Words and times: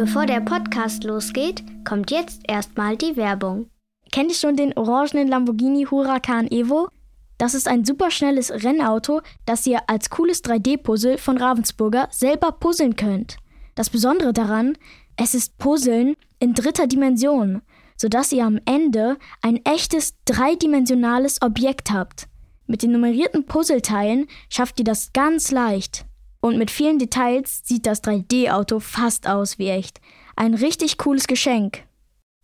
Bevor 0.00 0.24
der 0.24 0.40
Podcast 0.40 1.04
losgeht, 1.04 1.62
kommt 1.86 2.10
jetzt 2.10 2.40
erstmal 2.48 2.96
die 2.96 3.18
Werbung. 3.18 3.68
Kennt 4.10 4.30
ihr 4.30 4.34
schon 4.34 4.56
den 4.56 4.74
orangenen 4.74 5.28
Lamborghini 5.28 5.84
Huracan 5.90 6.50
Evo? 6.50 6.88
Das 7.36 7.52
ist 7.52 7.68
ein 7.68 7.84
superschnelles 7.84 8.50
Rennauto, 8.50 9.20
das 9.44 9.66
ihr 9.66 9.90
als 9.90 10.08
cooles 10.08 10.42
3D-Puzzle 10.42 11.18
von 11.18 11.36
Ravensburger 11.36 12.08
selber 12.10 12.52
puzzeln 12.52 12.96
könnt. 12.96 13.36
Das 13.74 13.90
Besondere 13.90 14.32
daran, 14.32 14.78
es 15.16 15.34
ist 15.34 15.58
Puzzeln 15.58 16.16
in 16.38 16.54
dritter 16.54 16.86
Dimension, 16.86 17.60
sodass 17.94 18.32
ihr 18.32 18.46
am 18.46 18.58
Ende 18.64 19.18
ein 19.42 19.62
echtes 19.66 20.14
dreidimensionales 20.24 21.42
Objekt 21.42 21.90
habt. 21.90 22.26
Mit 22.66 22.82
den 22.82 22.92
nummerierten 22.92 23.44
Puzzleteilen 23.44 24.28
schafft 24.48 24.78
ihr 24.78 24.84
das 24.86 25.12
ganz 25.12 25.50
leicht. 25.50 26.06
Und 26.40 26.56
mit 26.56 26.70
vielen 26.70 26.98
Details 26.98 27.60
sieht 27.64 27.86
das 27.86 28.02
3D-Auto 28.02 28.80
fast 28.80 29.26
aus 29.28 29.58
wie 29.58 29.68
echt. 29.68 30.00
Ein 30.36 30.54
richtig 30.54 30.96
cooles 30.96 31.26
Geschenk. 31.26 31.84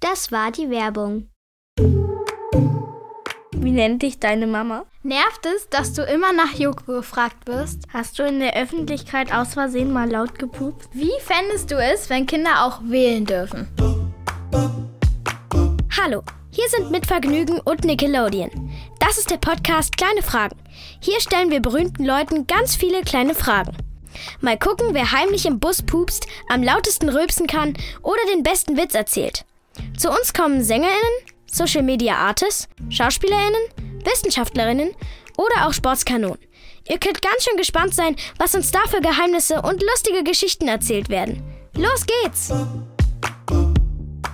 Das 0.01 0.31
war 0.31 0.53
die 0.53 0.69
Werbung. 0.69 1.31
Wie 3.53 3.71
nennt 3.73 4.03
dich 4.03 4.21
deine 4.21 4.47
Mama? 4.47 4.85
Nervt 5.03 5.47
es, 5.47 5.69
dass 5.71 5.95
du 5.95 6.03
immer 6.03 6.33
nach 6.35 6.53
Joko 6.53 6.93
gefragt 6.93 7.47
wirst? 7.47 7.85
Hast 7.93 8.19
du 8.19 8.23
in 8.23 8.39
der 8.39 8.55
Öffentlichkeit 8.55 9.33
aus 9.33 9.55
Versehen 9.55 9.93
mal 9.93 10.11
laut 10.11 10.39
gepupst? 10.39 10.91
Wie 10.93 11.13
fändest 11.21 11.71
du 11.71 11.77
es, 11.77 12.11
wenn 12.11 12.27
Kinder 12.27 12.65
auch 12.65 12.81
wählen 12.85 13.25
dürfen? 13.25 13.67
Hallo, 15.99 16.23
hier 16.51 16.69
sind 16.69 16.91
mit 16.91 17.07
Vergnügen 17.07 17.61
und 17.61 17.85
Nickelodeon. 17.85 18.51
Das 19.01 19.17
ist 19.17 19.31
der 19.31 19.39
Podcast 19.39 19.97
Kleine 19.97 20.23
Fragen. 20.23 20.57
Hier 21.01 21.21
stellen 21.21 21.51
wir 21.51 21.61
berühmten 21.61 22.05
Leuten 22.05 22.47
ganz 22.47 22.77
viele 22.77 23.03
kleine 23.03 23.35
Fragen. 23.35 23.77
Mal 24.41 24.59
gucken, 24.59 24.89
wer 24.93 25.13
heimlich 25.13 25.47
im 25.47 25.61
Bus 25.61 25.83
pupst, 25.83 26.27
am 26.49 26.63
lautesten 26.63 27.09
rülpsen 27.09 27.47
kann 27.47 27.75
oder 28.03 28.21
den 28.33 28.43
besten 28.43 28.77
Witz 28.77 28.95
erzählt. 28.95 29.45
Zu 29.97 30.11
uns 30.11 30.33
kommen 30.33 30.63
SängerInnen, 30.63 30.97
Social 31.47 31.83
Media 31.83 32.17
Artists, 32.17 32.69
SchauspielerInnen, 32.91 33.61
Wissenschaftlerinnen 34.05 34.91
oder 35.37 35.67
auch 35.67 35.73
Sportskanonen. 35.73 36.39
Ihr 36.89 36.99
könnt 36.99 37.21
ganz 37.21 37.45
schön 37.45 37.57
gespannt 37.57 37.95
sein, 37.95 38.17
was 38.39 38.55
uns 38.55 38.71
da 38.71 38.81
für 38.89 39.01
Geheimnisse 39.01 39.61
und 39.63 39.83
lustige 39.83 40.23
Geschichten 40.23 40.69
erzählt 40.69 41.09
werden. 41.09 41.43
Los 41.75 42.07
geht's! 42.07 42.53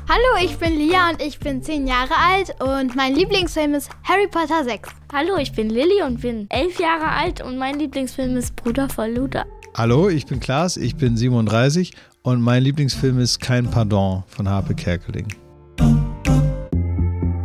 Hallo, 0.08 0.44
ich 0.44 0.58
bin 0.58 0.77
Lia 0.77 1.08
und 1.08 1.22
ich 1.22 1.38
bin 1.38 1.62
10 1.62 1.86
Jahre 1.86 2.14
alt 2.14 2.55
und 2.60 2.94
mein 2.94 3.14
Lieblingsfilm 3.14 3.72
ist 3.72 3.88
Harry 4.05 4.28
Potter 4.28 4.62
6. 4.62 4.91
Hallo, 5.10 5.38
ich 5.38 5.53
bin 5.53 5.70
Lilly 5.70 6.03
und 6.03 6.20
bin 6.20 6.47
11 6.50 6.78
Jahre 6.78 7.08
alt 7.08 7.41
und 7.41 7.56
mein 7.56 7.78
Lieblingsfilm 7.78 8.36
ist 8.36 8.55
Bruder 8.56 8.91
von 8.91 9.14
Luther. 9.14 9.47
Hallo, 9.75 10.11
ich 10.11 10.27
bin 10.27 10.39
Klaas, 10.39 10.77
ich 10.77 10.97
bin 10.97 11.17
37 11.17 11.95
und 12.20 12.42
mein 12.42 12.62
Lieblingsfilm 12.62 13.19
ist 13.19 13.41
Kein 13.41 13.70
Pardon 13.70 14.23
von 14.27 14.47
Harpe 14.47 14.75
Kerkeling. 14.75 15.27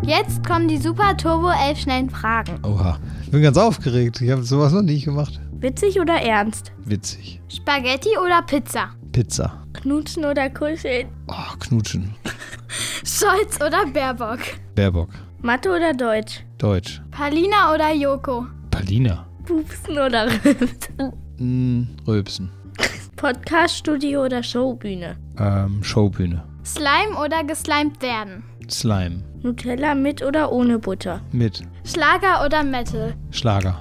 Jetzt 0.03 0.45
kommen 0.45 0.67
die 0.67 0.77
Super 0.77 1.15
Turbo 1.15 1.49
11 1.49 1.79
schnellen 1.79 2.09
Fragen. 2.09 2.59
Oha, 2.65 2.99
ich 3.23 3.31
bin 3.31 3.41
ganz 3.41 3.57
aufgeregt. 3.57 4.19
Ich 4.19 4.29
habe 4.29 4.43
sowas 4.43 4.73
noch 4.73 4.81
nie 4.81 4.99
gemacht. 4.99 5.39
Witzig 5.53 6.01
oder 6.01 6.15
ernst? 6.21 6.73
Witzig. 6.83 7.39
Spaghetti 7.47 8.09
oder 8.17 8.41
Pizza? 8.41 8.89
Pizza. 9.13 9.65
Knutschen 9.71 10.25
oder 10.25 10.49
kuscheln? 10.49 11.07
Oh, 11.29 11.57
knutschen. 11.59 12.13
Scholz 13.05 13.55
oder 13.65 13.85
Baerbock? 13.87 14.39
Baerbock. 14.75 15.11
Mathe 15.41 15.69
oder 15.69 15.93
Deutsch? 15.93 16.43
Deutsch. 16.57 17.01
Palina 17.09 17.73
oder 17.73 17.93
Joko? 17.93 18.47
Palina. 18.69 19.25
Pupsen 19.45 19.93
oder 19.97 20.27
Rülpsen? 20.43 21.13
Mm, 21.39 21.83
Rülpsen. 22.07 22.49
Podcaststudio 23.15 24.25
oder 24.25 24.43
Showbühne? 24.43 25.17
Ähm, 25.39 25.83
Showbühne. 25.83 26.43
Slime 26.65 27.15
oder 27.23 27.43
geslimed 27.43 28.01
werden? 28.01 28.43
Slime. 28.69 29.23
Nutella 29.41 29.95
mit 29.95 30.21
oder 30.23 30.51
ohne 30.51 30.77
Butter? 30.79 31.21
Mit. 31.31 31.61
Schlager 31.85 32.45
oder 32.45 32.63
Metal? 32.63 33.15
Schlager. 33.31 33.77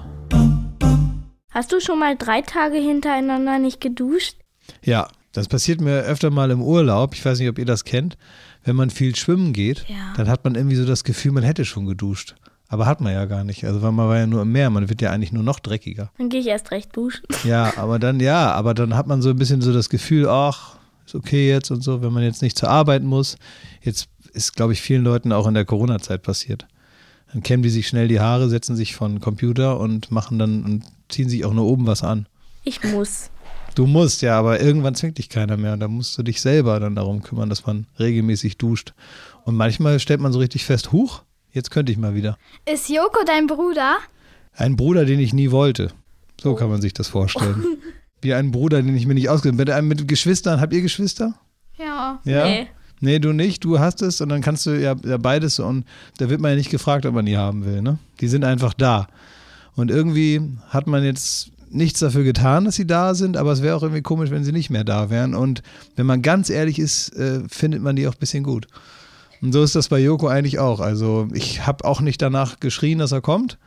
Hast 1.51 1.71
du 1.71 1.79
schon 1.79 1.99
mal 1.99 2.15
drei 2.15 2.41
Tage 2.41 2.77
hintereinander 2.77 3.59
nicht 3.59 3.81
geduscht? 3.81 4.37
Ja, 4.83 5.07
das 5.31 5.47
passiert 5.47 5.81
mir 5.81 6.01
öfter 6.01 6.29
mal 6.29 6.51
im 6.51 6.61
Urlaub. 6.61 7.13
Ich 7.13 7.25
weiß 7.25 7.39
nicht, 7.39 7.49
ob 7.49 7.57
ihr 7.59 7.65
das 7.65 7.83
kennt. 7.83 8.17
Wenn 8.63 8.75
man 8.75 8.89
viel 8.89 9.15
schwimmen 9.15 9.53
geht, 9.53 9.85
Ja. 9.87 10.13
dann 10.15 10.29
hat 10.29 10.43
man 10.43 10.55
irgendwie 10.55 10.75
so 10.75 10.85
das 10.85 11.03
Gefühl, 11.03 11.31
man 11.31 11.43
hätte 11.43 11.65
schon 11.65 11.85
geduscht. 11.85 12.35
Aber 12.69 12.85
hat 12.85 12.99
man 12.99 13.13
ja 13.13 13.25
gar 13.25 13.43
nicht. 13.43 13.63
Also 13.63 13.81
weil 13.81 13.91
man 13.91 14.09
war 14.09 14.17
ja 14.17 14.27
nur 14.27 14.41
im 14.41 14.51
Meer, 14.51 14.69
man 14.69 14.89
wird 14.89 15.01
ja 15.01 15.11
eigentlich 15.11 15.31
nur 15.31 15.43
noch 15.43 15.59
dreckiger. 15.59 16.11
Dann 16.17 16.29
gehe 16.29 16.41
ich 16.41 16.47
erst 16.47 16.71
recht 16.71 16.95
duschen. 16.95 17.25
Ja, 17.43 17.73
aber 17.77 17.97
dann, 17.99 18.19
ja, 18.19 18.51
aber 18.51 18.73
dann 18.73 18.95
hat 18.95 19.07
man 19.07 19.21
so 19.21 19.29
ein 19.29 19.37
bisschen 19.37 19.61
so 19.61 19.71
das 19.71 19.89
Gefühl, 19.89 20.27
ach, 20.27 20.77
ist 21.05 21.15
okay 21.15 21.47
jetzt 21.47 21.71
und 21.71 21.81
so, 21.81 22.01
wenn 22.01 22.11
man 22.11 22.23
jetzt 22.23 22.41
nicht 22.41 22.57
zur 22.57 22.69
Arbeit 22.69 23.03
muss. 23.03 23.37
Jetzt 23.81 24.09
ist, 24.33 24.55
glaube 24.55 24.73
ich, 24.73 24.81
vielen 24.81 25.03
Leuten 25.03 25.31
auch 25.31 25.47
in 25.47 25.53
der 25.53 25.65
Corona-Zeit 25.65 26.23
passiert. 26.23 26.67
Dann 27.31 27.43
kämmen 27.43 27.63
die 27.63 27.69
sich 27.69 27.87
schnell 27.87 28.07
die 28.07 28.19
Haare, 28.19 28.49
setzen 28.49 28.75
sich 28.75 28.95
vor 28.95 29.07
den 29.07 29.21
Computer 29.21 29.79
und 29.79 30.11
machen 30.11 30.39
dann 30.39 30.63
und 30.63 30.83
ziehen 31.09 31.29
sich 31.29 31.45
auch 31.45 31.53
nur 31.53 31.65
oben 31.65 31.87
was 31.87 32.03
an. 32.03 32.27
Ich 32.63 32.83
muss. 32.83 33.29
Du 33.75 33.85
musst 33.85 34.21
ja, 34.21 34.37
aber 34.37 34.59
irgendwann 34.59 34.95
zwingt 34.95 35.17
dich 35.17 35.29
keiner 35.29 35.55
mehr 35.55 35.73
und 35.73 35.79
da 35.79 35.87
musst 35.87 36.17
du 36.17 36.23
dich 36.23 36.41
selber 36.41 36.79
dann 36.79 36.95
darum 36.95 37.21
kümmern, 37.21 37.49
dass 37.49 37.65
man 37.65 37.85
regelmäßig 37.99 38.57
duscht. 38.57 38.93
Und 39.45 39.55
manchmal 39.55 39.99
stellt 39.99 40.19
man 40.19 40.33
so 40.33 40.39
richtig 40.39 40.65
fest, 40.65 40.91
huch, 40.91 41.21
jetzt 41.51 41.71
könnte 41.71 41.91
ich 41.91 41.97
mal 41.97 42.15
wieder. 42.15 42.37
Ist 42.71 42.89
Joko 42.89 43.19
dein 43.25 43.47
Bruder? 43.47 43.97
Ein 44.53 44.75
Bruder, 44.75 45.05
den 45.05 45.19
ich 45.19 45.33
nie 45.33 45.51
wollte. 45.51 45.91
So 46.41 46.55
kann 46.55 46.69
man 46.69 46.81
sich 46.81 46.93
das 46.93 47.07
vorstellen. 47.07 47.63
Wie 48.21 48.33
ein 48.33 48.51
Bruder, 48.51 48.81
den 48.81 48.95
ich 48.95 49.05
mir 49.05 49.13
nicht 49.13 49.29
ausgesucht 49.29 49.59
habe. 49.59 49.81
Mit, 49.83 49.99
mit 49.99 50.07
Geschwistern, 50.07 50.59
habt 50.59 50.73
ihr 50.73 50.81
Geschwister? 50.81 51.35
Ja. 51.77 52.19
Ja. 52.23 52.45
Nee. 52.45 52.67
Nee, 52.99 53.19
du 53.19 53.31
nicht, 53.31 53.63
du 53.63 53.79
hast 53.79 54.01
es 54.01 54.21
und 54.21 54.29
dann 54.29 54.41
kannst 54.41 54.65
du 54.65 54.71
ja, 54.71 54.95
ja 55.03 55.17
beides 55.17 55.59
und 55.59 55.85
da 56.17 56.29
wird 56.29 56.41
man 56.41 56.51
ja 56.51 56.57
nicht 56.57 56.71
gefragt, 56.71 57.05
ob 57.05 57.13
man 57.13 57.27
die 57.27 57.37
haben 57.37 57.63
will, 57.63 57.83
ne? 57.83 57.99
Die 58.21 58.27
sind 58.27 58.43
einfach 58.43 58.73
da. 58.73 59.07
Und 59.75 59.91
irgendwie 59.91 60.41
hat 60.69 60.87
man 60.87 61.03
jetzt 61.03 61.51
nichts 61.69 61.99
dafür 61.99 62.23
getan, 62.23 62.65
dass 62.65 62.75
sie 62.75 62.87
da 62.87 63.13
sind, 63.13 63.37
aber 63.37 63.51
es 63.51 63.61
wäre 63.61 63.75
auch 63.75 63.83
irgendwie 63.83 64.01
komisch, 64.01 64.31
wenn 64.31 64.43
sie 64.43 64.51
nicht 64.51 64.71
mehr 64.71 64.83
da 64.83 65.11
wären. 65.11 65.35
Und 65.35 65.61
wenn 65.95 66.07
man 66.07 66.23
ganz 66.23 66.49
ehrlich 66.49 66.79
ist, 66.79 67.15
äh, 67.15 67.41
findet 67.47 67.83
man 67.83 67.95
die 67.95 68.07
auch 68.07 68.13
ein 68.13 68.19
bisschen 68.19 68.43
gut. 68.43 68.67
Und 69.41 69.53
so 69.53 69.63
ist 69.63 69.75
das 69.75 69.89
bei 69.89 69.99
Joko 69.99 70.27
eigentlich 70.27 70.59
auch. 70.59 70.79
Also 70.79 71.27
ich 71.33 71.65
habe 71.65 71.85
auch 71.85 72.01
nicht 72.01 72.21
danach 72.21 72.59
geschrien, 72.59 72.99
dass 72.99 73.11
er 73.11 73.21
kommt, 73.21 73.57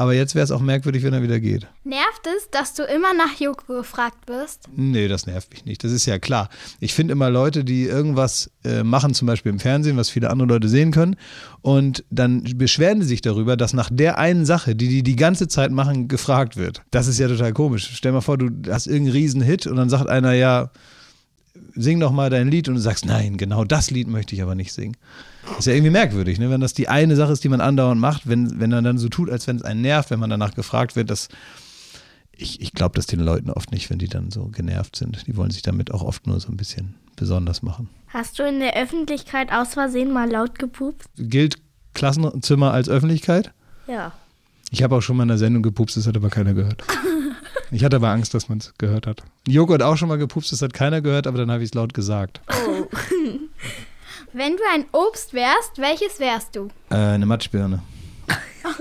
aber 0.00 0.14
jetzt 0.14 0.36
wäre 0.36 0.44
es 0.44 0.52
auch 0.52 0.60
merkwürdig, 0.60 1.02
wenn 1.02 1.12
er 1.12 1.22
wieder 1.22 1.40
geht. 1.40 1.66
Nervt 1.82 2.24
es, 2.36 2.48
dass 2.50 2.72
du 2.72 2.84
immer 2.84 3.14
nach 3.14 3.40
Joko 3.40 3.78
gefragt 3.78 4.28
wirst? 4.28 4.68
Nee, 4.72 5.08
das 5.08 5.26
nervt 5.26 5.50
mich 5.50 5.64
nicht. 5.64 5.82
Das 5.82 5.90
ist 5.90 6.06
ja 6.06 6.20
klar. 6.20 6.50
Ich 6.78 6.94
finde 6.94 7.10
immer 7.12 7.30
Leute, 7.30 7.64
die 7.64 7.82
irgendwas 7.82 8.48
äh, 8.64 8.84
machen, 8.84 9.12
zum 9.12 9.26
Beispiel 9.26 9.50
im 9.50 9.58
Fernsehen, 9.58 9.96
was 9.96 10.08
viele 10.08 10.30
andere 10.30 10.48
Leute 10.50 10.68
sehen 10.68 10.92
können, 10.92 11.16
und 11.62 12.04
dann 12.10 12.44
beschweren 12.56 13.02
sie 13.02 13.08
sich 13.08 13.22
darüber, 13.22 13.56
dass 13.56 13.72
nach 13.72 13.90
der 13.92 14.18
einen 14.18 14.46
Sache, 14.46 14.76
die 14.76 14.86
die 14.86 15.02
die 15.02 15.16
ganze 15.16 15.48
Zeit 15.48 15.72
machen, 15.72 16.06
gefragt 16.06 16.56
wird. 16.56 16.82
Das 16.92 17.08
ist 17.08 17.18
ja 17.18 17.26
total 17.26 17.52
komisch. 17.52 17.90
Stell 17.92 18.12
mal 18.12 18.20
vor, 18.20 18.38
du 18.38 18.50
hast 18.70 18.86
irgendeinen 18.86 19.16
Riesenhit 19.16 19.66
und 19.66 19.74
dann 19.74 19.90
sagt 19.90 20.08
einer, 20.08 20.32
ja, 20.32 20.70
sing 21.74 22.00
doch 22.00 22.12
mal 22.12 22.30
dein 22.30 22.48
Lied 22.48 22.68
und 22.68 22.74
du 22.74 22.80
sagst, 22.80 23.04
nein, 23.04 23.36
genau 23.36 23.64
das 23.64 23.90
Lied 23.90 24.08
möchte 24.08 24.34
ich 24.34 24.42
aber 24.42 24.54
nicht 24.54 24.72
singen. 24.72 24.96
Ist 25.58 25.66
ja 25.66 25.72
irgendwie 25.72 25.90
merkwürdig, 25.90 26.38
ne? 26.38 26.50
wenn 26.50 26.60
das 26.60 26.74
die 26.74 26.88
eine 26.88 27.16
Sache 27.16 27.32
ist, 27.32 27.44
die 27.44 27.48
man 27.48 27.60
andauernd 27.60 28.00
macht, 28.00 28.28
wenn, 28.28 28.60
wenn 28.60 28.72
er 28.72 28.82
dann 28.82 28.98
so 28.98 29.08
tut, 29.08 29.30
als 29.30 29.46
wenn 29.46 29.56
es 29.56 29.62
einen 29.62 29.80
nervt, 29.80 30.10
wenn 30.10 30.20
man 30.20 30.30
danach 30.30 30.54
gefragt 30.54 30.96
wird, 30.96 31.10
dass 31.10 31.28
ich, 32.32 32.60
ich 32.60 32.72
glaube 32.72 32.94
das 32.94 33.06
den 33.06 33.20
Leuten 33.20 33.50
oft 33.50 33.72
nicht, 33.72 33.90
wenn 33.90 33.98
die 33.98 34.08
dann 34.08 34.30
so 34.30 34.46
genervt 34.46 34.96
sind. 34.96 35.26
Die 35.26 35.36
wollen 35.36 35.50
sich 35.50 35.62
damit 35.62 35.92
auch 35.92 36.02
oft 36.02 36.26
nur 36.26 36.38
so 36.40 36.48
ein 36.48 36.56
bisschen 36.56 36.94
besonders 37.16 37.62
machen. 37.62 37.88
Hast 38.08 38.38
du 38.38 38.44
in 38.44 38.60
der 38.60 38.76
Öffentlichkeit 38.76 39.52
aus 39.52 39.74
Versehen 39.74 40.12
mal 40.12 40.30
laut 40.30 40.58
gepupst? 40.58 41.08
Gilt 41.16 41.56
Klassenzimmer 41.94 42.72
als 42.72 42.88
Öffentlichkeit? 42.88 43.52
Ja. 43.86 44.12
Ich 44.70 44.82
habe 44.82 44.96
auch 44.96 45.00
schon 45.00 45.16
mal 45.16 45.24
in 45.24 45.30
einer 45.30 45.38
Sendung 45.38 45.62
gepupst, 45.62 45.96
das 45.96 46.06
hat 46.06 46.16
aber 46.16 46.30
keiner 46.30 46.54
gehört. 46.54 46.84
Ich 47.70 47.84
hatte 47.84 47.96
aber 47.96 48.08
Angst, 48.08 48.32
dass 48.34 48.48
man 48.48 48.58
es 48.58 48.72
gehört 48.78 49.06
hat. 49.06 49.22
Joko 49.46 49.74
hat 49.74 49.82
auch 49.82 49.96
schon 49.96 50.08
mal 50.08 50.16
gepupst, 50.18 50.52
das 50.52 50.62
hat 50.62 50.72
keiner 50.72 51.00
gehört, 51.02 51.26
aber 51.26 51.38
dann 51.38 51.50
habe 51.50 51.62
ich 51.62 51.70
es 51.70 51.74
laut 51.74 51.92
gesagt. 51.94 52.40
Wenn 54.32 54.56
du 54.56 54.62
ein 54.74 54.84
Obst 54.92 55.32
wärst, 55.32 55.78
welches 55.78 56.18
wärst 56.20 56.56
du? 56.56 56.68
Äh, 56.90 56.96
eine 56.96 57.26
Matschbirne. 57.26 57.82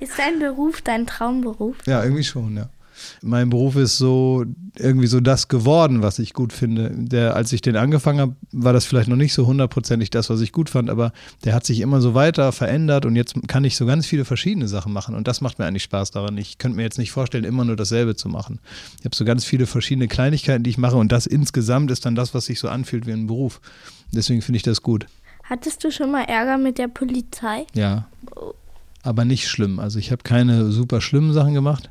Ist 0.00 0.18
dein 0.18 0.38
Beruf 0.38 0.82
dein 0.82 1.06
Traumberuf? 1.06 1.76
Ja, 1.86 2.02
irgendwie 2.02 2.24
schon, 2.24 2.56
ja. 2.56 2.68
Mein 3.22 3.50
Beruf 3.50 3.76
ist 3.76 3.98
so 3.98 4.44
irgendwie 4.78 5.06
so 5.06 5.20
das 5.20 5.48
geworden, 5.48 6.02
was 6.02 6.18
ich 6.18 6.32
gut 6.32 6.52
finde. 6.52 6.90
Der, 6.94 7.36
als 7.36 7.52
ich 7.52 7.60
den 7.60 7.76
angefangen 7.76 8.20
habe, 8.20 8.36
war 8.52 8.72
das 8.72 8.84
vielleicht 8.84 9.08
noch 9.08 9.16
nicht 9.16 9.34
so 9.34 9.46
hundertprozentig 9.46 10.10
das, 10.10 10.30
was 10.30 10.40
ich 10.40 10.52
gut 10.52 10.70
fand, 10.70 10.90
aber 10.90 11.12
der 11.44 11.54
hat 11.54 11.66
sich 11.66 11.80
immer 11.80 12.00
so 12.00 12.14
weiter 12.14 12.52
verändert 12.52 13.04
und 13.04 13.16
jetzt 13.16 13.34
kann 13.48 13.64
ich 13.64 13.76
so 13.76 13.86
ganz 13.86 14.06
viele 14.06 14.24
verschiedene 14.24 14.68
Sachen 14.68 14.92
machen 14.92 15.14
und 15.14 15.28
das 15.28 15.40
macht 15.40 15.58
mir 15.58 15.66
eigentlich 15.66 15.82
Spaß 15.82 16.10
daran. 16.10 16.38
Ich 16.38 16.58
könnte 16.58 16.76
mir 16.76 16.82
jetzt 16.82 16.98
nicht 16.98 17.12
vorstellen, 17.12 17.44
immer 17.44 17.64
nur 17.64 17.76
dasselbe 17.76 18.16
zu 18.16 18.28
machen. 18.28 18.60
Ich 18.98 19.04
habe 19.04 19.14
so 19.14 19.24
ganz 19.24 19.44
viele 19.44 19.66
verschiedene 19.66 20.08
Kleinigkeiten, 20.08 20.64
die 20.64 20.70
ich 20.70 20.78
mache 20.78 20.96
und 20.96 21.12
das 21.12 21.26
insgesamt 21.26 21.90
ist 21.90 22.06
dann 22.06 22.14
das, 22.14 22.34
was 22.34 22.46
sich 22.46 22.58
so 22.58 22.68
anfühlt 22.68 23.06
wie 23.06 23.12
ein 23.12 23.26
Beruf. 23.26 23.60
Deswegen 24.12 24.42
finde 24.42 24.56
ich 24.56 24.62
das 24.62 24.82
gut. 24.82 25.06
Hattest 25.44 25.84
du 25.84 25.90
schon 25.90 26.10
mal 26.10 26.24
Ärger 26.24 26.56
mit 26.56 26.78
der 26.78 26.88
Polizei? 26.88 27.66
Ja. 27.74 28.08
Aber 29.02 29.24
nicht 29.24 29.48
schlimm. 29.48 29.80
Also 29.80 29.98
ich 29.98 30.12
habe 30.12 30.22
keine 30.22 30.70
super 30.70 31.00
schlimmen 31.00 31.32
Sachen 31.32 31.54
gemacht, 31.54 31.90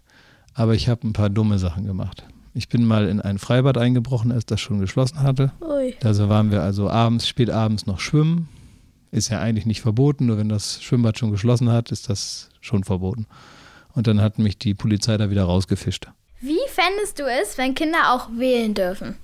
aber 0.54 0.74
ich 0.74 0.90
habe 0.90 1.08
ein 1.08 1.14
paar 1.14 1.30
dumme 1.30 1.60
Sachen 1.60 1.86
gemacht. 1.86 2.26
Ich 2.54 2.68
bin 2.68 2.86
mal 2.86 3.08
in 3.08 3.22
ein 3.22 3.38
Freibad 3.38 3.78
eingebrochen, 3.78 4.32
als 4.32 4.46
das 4.46 4.60
schon 4.60 4.80
geschlossen 4.80 5.22
hatte. 5.22 5.54
Ui. 5.62 5.96
Da 6.02 6.30
waren 6.30 6.52
wir 6.52 6.62
also 6.62 6.90
abends, 6.90 7.28
spät 7.28 7.50
abends 7.50 7.86
noch 7.86 8.00
schwimmen. 8.00 8.50
Ist 9.12 9.30
ja 9.30 9.40
eigentlich 9.40 9.66
nicht 9.66 9.82
verboten, 9.82 10.26
nur 10.26 10.38
wenn 10.38 10.50
das 10.50 10.82
Schwimmbad 10.82 11.18
schon 11.18 11.32
geschlossen 11.32 11.70
hat, 11.70 11.92
ist 11.92 12.10
das 12.10 12.50
schon 12.60 12.84
verboten. 12.84 13.26
Und 13.94 14.08
dann 14.08 14.22
hat 14.22 14.40
mich 14.40 14.58
die 14.58 14.74
Polizei 14.74 15.18
da 15.18 15.30
wieder 15.30 15.44
rausgefischt. 15.44 16.08
Wie 16.40 16.60
fändest 16.70 17.20
du 17.20 17.24
es, 17.24 17.58
wenn 17.58 17.76
Kinder 17.76 18.14
auch 18.14 18.30
wählen 18.38 18.74
dürfen? 18.74 19.16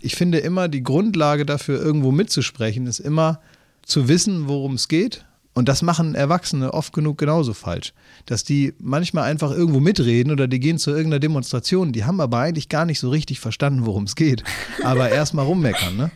Ich 0.00 0.16
finde 0.16 0.38
immer, 0.38 0.68
die 0.68 0.82
Grundlage 0.82 1.46
dafür, 1.46 1.80
irgendwo 1.80 2.12
mitzusprechen, 2.12 2.86
ist 2.86 3.00
immer 3.00 3.40
zu 3.82 4.08
wissen, 4.08 4.48
worum 4.48 4.74
es 4.74 4.88
geht. 4.88 5.24
Und 5.58 5.68
das 5.68 5.82
machen 5.82 6.14
Erwachsene 6.14 6.72
oft 6.72 6.92
genug 6.92 7.18
genauso 7.18 7.52
falsch. 7.52 7.92
Dass 8.26 8.44
die 8.44 8.74
manchmal 8.78 9.24
einfach 9.24 9.50
irgendwo 9.50 9.80
mitreden 9.80 10.30
oder 10.30 10.46
die 10.46 10.60
gehen 10.60 10.78
zu 10.78 10.90
irgendeiner 10.92 11.18
Demonstration, 11.18 11.90
die 11.90 12.04
haben 12.04 12.20
aber 12.20 12.38
eigentlich 12.38 12.68
gar 12.68 12.84
nicht 12.84 13.00
so 13.00 13.10
richtig 13.10 13.40
verstanden, 13.40 13.84
worum 13.84 14.04
es 14.04 14.14
geht. 14.14 14.44
Aber 14.84 15.08
erstmal 15.10 15.46
rummeckern, 15.46 15.96
ne? 15.96 16.12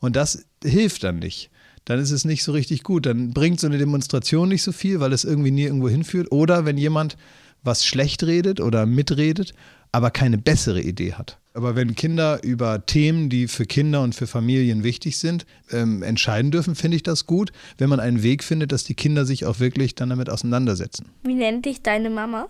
Und 0.00 0.16
das 0.16 0.46
hilft 0.64 1.04
dann 1.04 1.20
nicht. 1.20 1.48
Dann 1.84 2.00
ist 2.00 2.10
es 2.10 2.24
nicht 2.24 2.42
so 2.42 2.50
richtig 2.50 2.82
gut. 2.82 3.06
Dann 3.06 3.32
bringt 3.32 3.60
so 3.60 3.68
eine 3.68 3.78
Demonstration 3.78 4.48
nicht 4.48 4.64
so 4.64 4.72
viel, 4.72 4.98
weil 4.98 5.12
es 5.12 5.22
irgendwie 5.22 5.52
nie 5.52 5.62
irgendwo 5.62 5.88
hinführt. 5.88 6.32
Oder 6.32 6.64
wenn 6.64 6.76
jemand 6.76 7.16
was 7.62 7.86
schlecht 7.86 8.24
redet 8.24 8.58
oder 8.58 8.84
mitredet, 8.84 9.54
aber 9.92 10.10
keine 10.10 10.38
bessere 10.38 10.82
Idee 10.82 11.12
hat. 11.12 11.38
Aber 11.54 11.76
wenn 11.76 11.94
Kinder 11.94 12.42
über 12.42 12.86
Themen, 12.86 13.28
die 13.28 13.46
für 13.46 13.66
Kinder 13.66 14.02
und 14.02 14.14
für 14.14 14.26
Familien 14.26 14.84
wichtig 14.84 15.18
sind, 15.18 15.44
ähm, 15.70 16.02
entscheiden 16.02 16.50
dürfen, 16.50 16.74
finde 16.74 16.96
ich 16.96 17.02
das 17.02 17.26
gut, 17.26 17.52
wenn 17.78 17.90
man 17.90 18.00
einen 18.00 18.22
Weg 18.22 18.42
findet, 18.42 18.72
dass 18.72 18.84
die 18.84 18.94
Kinder 18.94 19.26
sich 19.26 19.44
auch 19.44 19.60
wirklich 19.60 19.94
dann 19.94 20.08
damit 20.08 20.30
auseinandersetzen. 20.30 21.06
Wie 21.24 21.34
nennt 21.34 21.66
dich 21.66 21.82
deine 21.82 22.08
Mama? 22.08 22.48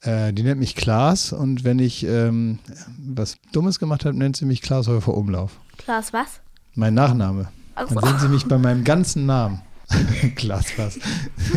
Äh, 0.00 0.32
die 0.32 0.44
nennt 0.44 0.60
mich 0.60 0.76
Klaas 0.76 1.32
und 1.32 1.64
wenn 1.64 1.78
ich 1.78 2.04
ähm, 2.04 2.58
was 2.98 3.36
Dummes 3.52 3.78
gemacht 3.78 4.04
habe, 4.04 4.16
nennt 4.16 4.36
sie 4.36 4.46
mich 4.46 4.62
Klaas 4.62 4.86
Häufer 4.88 5.14
Umlauf. 5.14 5.58
Klaas, 5.76 6.12
was? 6.12 6.40
Mein 6.74 6.94
Nachname. 6.94 7.48
Ach 7.74 7.86
Dann 7.88 8.04
sehen 8.04 8.18
sie 8.18 8.28
mich 8.28 8.46
bei 8.46 8.58
meinem 8.58 8.84
ganzen 8.84 9.26
Namen. 9.26 9.60
Klaas 10.36 10.66
was. 10.76 10.98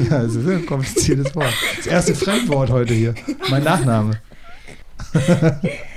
Ja, 0.09 0.17
also 0.17 0.39
ein 0.39 0.65
kompliziertes 0.65 1.35
Wort. 1.35 1.53
Das 1.77 1.87
erste 1.87 2.15
Fremdwort 2.15 2.69
heute 2.69 2.93
hier. 2.93 3.15
Mein 3.49 3.63
Nachname. 3.63 4.19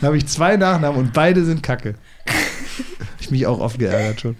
da 0.00 0.06
habe 0.08 0.16
ich 0.16 0.26
zwei 0.26 0.56
Nachnamen 0.56 0.98
und 0.98 1.12
beide 1.12 1.44
sind 1.44 1.62
Kacke. 1.62 1.94
Hab 2.26 3.20
ich 3.20 3.30
mich 3.30 3.46
auch 3.46 3.60
oft 3.60 3.78
geärgert 3.78 4.20
schon. 4.20 4.36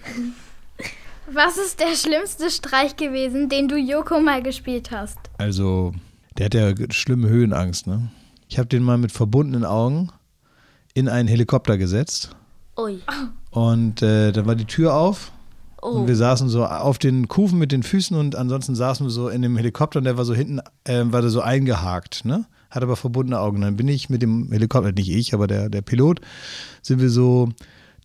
Was 1.31 1.57
ist 1.57 1.79
der 1.79 1.95
schlimmste 1.95 2.49
Streich 2.49 2.95
gewesen, 2.95 3.49
den 3.49 3.67
du 3.67 3.77
Joko 3.77 4.19
mal 4.19 4.41
gespielt 4.41 4.89
hast? 4.91 5.17
Also, 5.37 5.93
der 6.37 6.45
hat 6.45 6.53
ja 6.55 6.73
schlimme 6.91 7.29
Höhenangst, 7.29 7.85
ne? 7.85 8.09
Ich 8.47 8.57
habe 8.57 8.67
den 8.67 8.81
mal 8.81 8.97
mit 8.97 9.11
verbundenen 9.11 9.63
Augen 9.63 10.09
in 10.95 11.07
einen 11.07 11.27
Helikopter 11.27 11.77
gesetzt 11.77 12.35
Ui. 12.77 12.99
und 13.51 14.01
äh, 14.01 14.31
dann 14.31 14.47
war 14.47 14.55
die 14.55 14.65
Tür 14.65 14.95
auf 14.95 15.31
Oh. 15.81 15.91
und 15.91 16.07
wir 16.09 16.15
saßen 16.17 16.49
so 16.49 16.65
auf 16.65 16.97
den 16.97 17.29
Kufen 17.29 17.57
mit 17.57 17.71
den 17.71 17.83
Füßen 17.83 18.17
und 18.17 18.35
ansonsten 18.35 18.75
saßen 18.75 19.05
wir 19.05 19.11
so 19.11 19.29
in 19.29 19.41
dem 19.41 19.55
Helikopter 19.55 19.99
und 19.99 20.03
der 20.03 20.17
war 20.17 20.25
so 20.25 20.33
hinten, 20.35 20.59
äh, 20.83 21.03
war 21.05 21.21
da 21.21 21.29
so 21.29 21.39
eingehakt, 21.39 22.25
ne? 22.25 22.45
Hat 22.69 22.83
aber 22.83 22.95
verbundene 22.95 23.39
Augen. 23.39 23.61
Dann 23.61 23.75
bin 23.75 23.87
ich 23.87 24.09
mit 24.09 24.21
dem 24.21 24.51
Helikopter, 24.51 24.91
nicht 24.91 25.09
ich, 25.09 25.33
aber 25.33 25.47
der, 25.47 25.69
der 25.69 25.81
Pilot, 25.81 26.21
sind 26.81 27.01
wir 27.01 27.09
so 27.09 27.49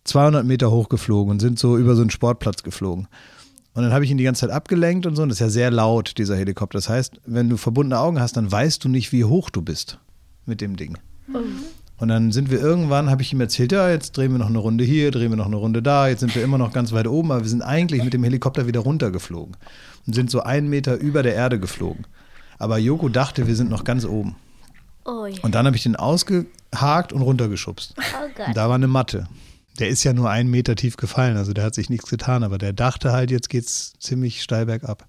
200 0.05 0.45
Meter 0.45 0.71
hochgeflogen 0.71 1.31
und 1.31 1.39
sind 1.39 1.59
so 1.59 1.77
über 1.77 1.95
so 1.95 2.01
einen 2.01 2.09
Sportplatz 2.09 2.63
geflogen. 2.63 3.07
Und 3.73 3.83
dann 3.83 3.91
habe 3.91 4.05
ich 4.05 4.11
ihn 4.11 4.17
die 4.17 4.23
ganze 4.23 4.41
Zeit 4.41 4.51
abgelenkt 4.51 5.05
und 5.05 5.15
so. 5.15 5.23
Und 5.23 5.29
das 5.29 5.37
ist 5.37 5.41
ja 5.41 5.49
sehr 5.49 5.71
laut, 5.71 6.17
dieser 6.17 6.37
Helikopter. 6.37 6.77
Das 6.77 6.89
heißt, 6.89 7.19
wenn 7.25 7.49
du 7.49 7.57
verbundene 7.57 7.99
Augen 7.99 8.19
hast, 8.19 8.37
dann 8.37 8.51
weißt 8.51 8.83
du 8.83 8.89
nicht, 8.89 9.11
wie 9.11 9.25
hoch 9.25 9.49
du 9.49 9.61
bist 9.61 9.99
mit 10.45 10.61
dem 10.61 10.77
Ding. 10.77 10.97
Und 11.97 12.09
dann 12.09 12.31
sind 12.31 12.51
wir 12.51 12.59
irgendwann, 12.59 13.09
habe 13.09 13.21
ich 13.21 13.31
ihm 13.31 13.41
erzählt, 13.41 13.71
ja, 13.71 13.89
jetzt 13.89 14.17
drehen 14.17 14.31
wir 14.31 14.39
noch 14.39 14.49
eine 14.49 14.57
Runde 14.57 14.83
hier, 14.83 15.11
drehen 15.11 15.31
wir 15.31 15.37
noch 15.37 15.45
eine 15.45 15.55
Runde 15.55 15.81
da, 15.81 16.07
jetzt 16.09 16.19
sind 16.19 16.35
wir 16.35 16.43
immer 16.43 16.57
noch 16.57 16.73
ganz 16.73 16.91
weit 16.91 17.07
oben, 17.07 17.31
aber 17.31 17.41
wir 17.41 17.49
sind 17.49 17.61
eigentlich 17.61 18.03
mit 18.03 18.13
dem 18.13 18.23
Helikopter 18.23 18.67
wieder 18.67 18.81
runtergeflogen 18.81 19.55
und 20.05 20.13
sind 20.13 20.29
so 20.29 20.41
einen 20.41 20.69
Meter 20.69 20.97
über 20.97 21.23
der 21.23 21.35
Erde 21.35 21.59
geflogen. 21.59 22.05
Aber 22.59 22.77
Joko 22.77 23.09
dachte, 23.09 23.47
wir 23.47 23.55
sind 23.55 23.69
noch 23.69 23.85
ganz 23.85 24.05
oben. 24.05 24.35
Ui. 25.07 25.35
Und 25.41 25.55
dann 25.55 25.65
habe 25.65 25.75
ich 25.75 25.83
den 25.83 25.95
ausgehakt 25.95 27.13
und 27.13 27.21
runtergeschubst. 27.21 27.93
Oh 27.97 28.25
Und 28.25 28.35
Gott. 28.35 28.47
da 28.55 28.67
war 28.67 28.75
eine 28.75 28.87
Matte. 28.87 29.27
Der 29.79 29.89
ist 29.89 30.03
ja 30.03 30.13
nur 30.13 30.29
einen 30.29 30.49
Meter 30.49 30.75
tief 30.75 30.95
gefallen, 30.95 31.35
also 31.35 31.51
der 31.51 31.65
hat 31.65 31.75
sich 31.75 31.89
nichts 31.89 32.09
getan, 32.09 32.43
aber 32.43 32.57
der 32.57 32.71
dachte 32.71 33.11
halt, 33.11 33.29
jetzt 33.29 33.49
geht's 33.49 33.93
ziemlich 33.99 34.41
steil 34.41 34.65
bergab. 34.67 35.05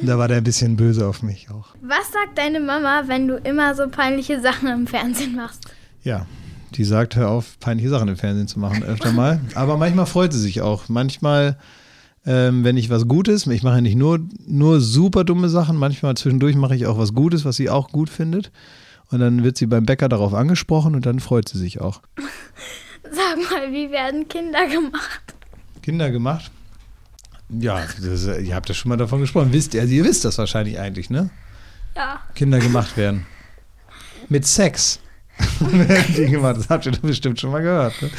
Und 0.00 0.06
da 0.08 0.18
war 0.18 0.28
der 0.28 0.36
ein 0.36 0.44
bisschen 0.44 0.76
böse 0.76 1.06
auf 1.06 1.22
mich 1.22 1.50
auch. 1.50 1.74
Was 1.80 2.12
sagt 2.12 2.36
deine 2.36 2.60
Mama, 2.60 3.04
wenn 3.06 3.26
du 3.26 3.36
immer 3.38 3.74
so 3.74 3.88
peinliche 3.88 4.40
Sachen 4.42 4.68
im 4.68 4.86
Fernsehen 4.86 5.34
machst? 5.34 5.64
Ja, 6.02 6.26
die 6.74 6.84
sagt, 6.84 7.16
hör 7.16 7.30
auf, 7.30 7.58
peinliche 7.58 7.88
Sachen 7.88 8.08
im 8.08 8.16
Fernsehen 8.16 8.48
zu 8.48 8.58
machen, 8.60 8.82
öfter 8.82 9.12
mal. 9.12 9.40
Aber 9.54 9.78
manchmal 9.78 10.06
freut 10.06 10.32
sie 10.34 10.40
sich 10.40 10.60
auch. 10.60 10.90
Manchmal, 10.90 11.56
ähm, 12.26 12.64
wenn 12.64 12.76
ich 12.76 12.90
was 12.90 13.08
Gutes, 13.08 13.46
ich 13.46 13.62
mache 13.62 13.76
ja 13.76 13.80
nicht 13.80 13.96
nur, 13.96 14.20
nur 14.46 14.80
super 14.80 15.24
dumme 15.24 15.48
Sachen, 15.48 15.76
manchmal 15.76 16.16
zwischendurch 16.18 16.54
mache 16.54 16.76
ich 16.76 16.86
auch 16.86 16.98
was 16.98 17.14
Gutes, 17.14 17.46
was 17.46 17.56
sie 17.56 17.70
auch 17.70 17.88
gut 17.88 18.10
findet. 18.10 18.52
Und 19.10 19.20
dann 19.20 19.44
wird 19.44 19.56
sie 19.56 19.66
beim 19.66 19.86
Bäcker 19.86 20.08
darauf 20.08 20.34
angesprochen 20.34 20.94
und 20.94 21.06
dann 21.06 21.20
freut 21.20 21.48
sie 21.48 21.58
sich 21.58 21.80
auch. 21.80 22.02
Sag 23.02 23.36
mal, 23.50 23.72
wie 23.72 23.90
werden 23.90 24.28
Kinder 24.28 24.66
gemacht? 24.66 25.34
Kinder 25.82 26.10
gemacht? 26.10 26.50
Ja, 27.48 27.84
das, 28.02 28.26
ihr 28.26 28.54
habt 28.54 28.68
ja 28.68 28.74
schon 28.74 28.88
mal 28.88 28.96
davon 28.96 29.20
gesprochen. 29.20 29.52
Wisst 29.52 29.74
ihr, 29.74 29.80
also 29.80 29.94
ihr 29.94 30.04
wisst 30.04 30.24
das 30.24 30.36
wahrscheinlich 30.38 30.80
eigentlich, 30.80 31.10
ne? 31.10 31.30
Ja. 31.94 32.20
Kinder 32.34 32.58
gemacht 32.58 32.96
werden. 32.96 33.26
Mit 34.28 34.46
Sex. 34.46 35.00
Das 35.60 36.70
habt 36.70 36.86
ihr 36.86 36.92
doch 36.92 37.00
bestimmt 37.00 37.40
schon 37.40 37.50
mal 37.50 37.60
gehört. 37.60 37.94
Ne? 38.00 38.10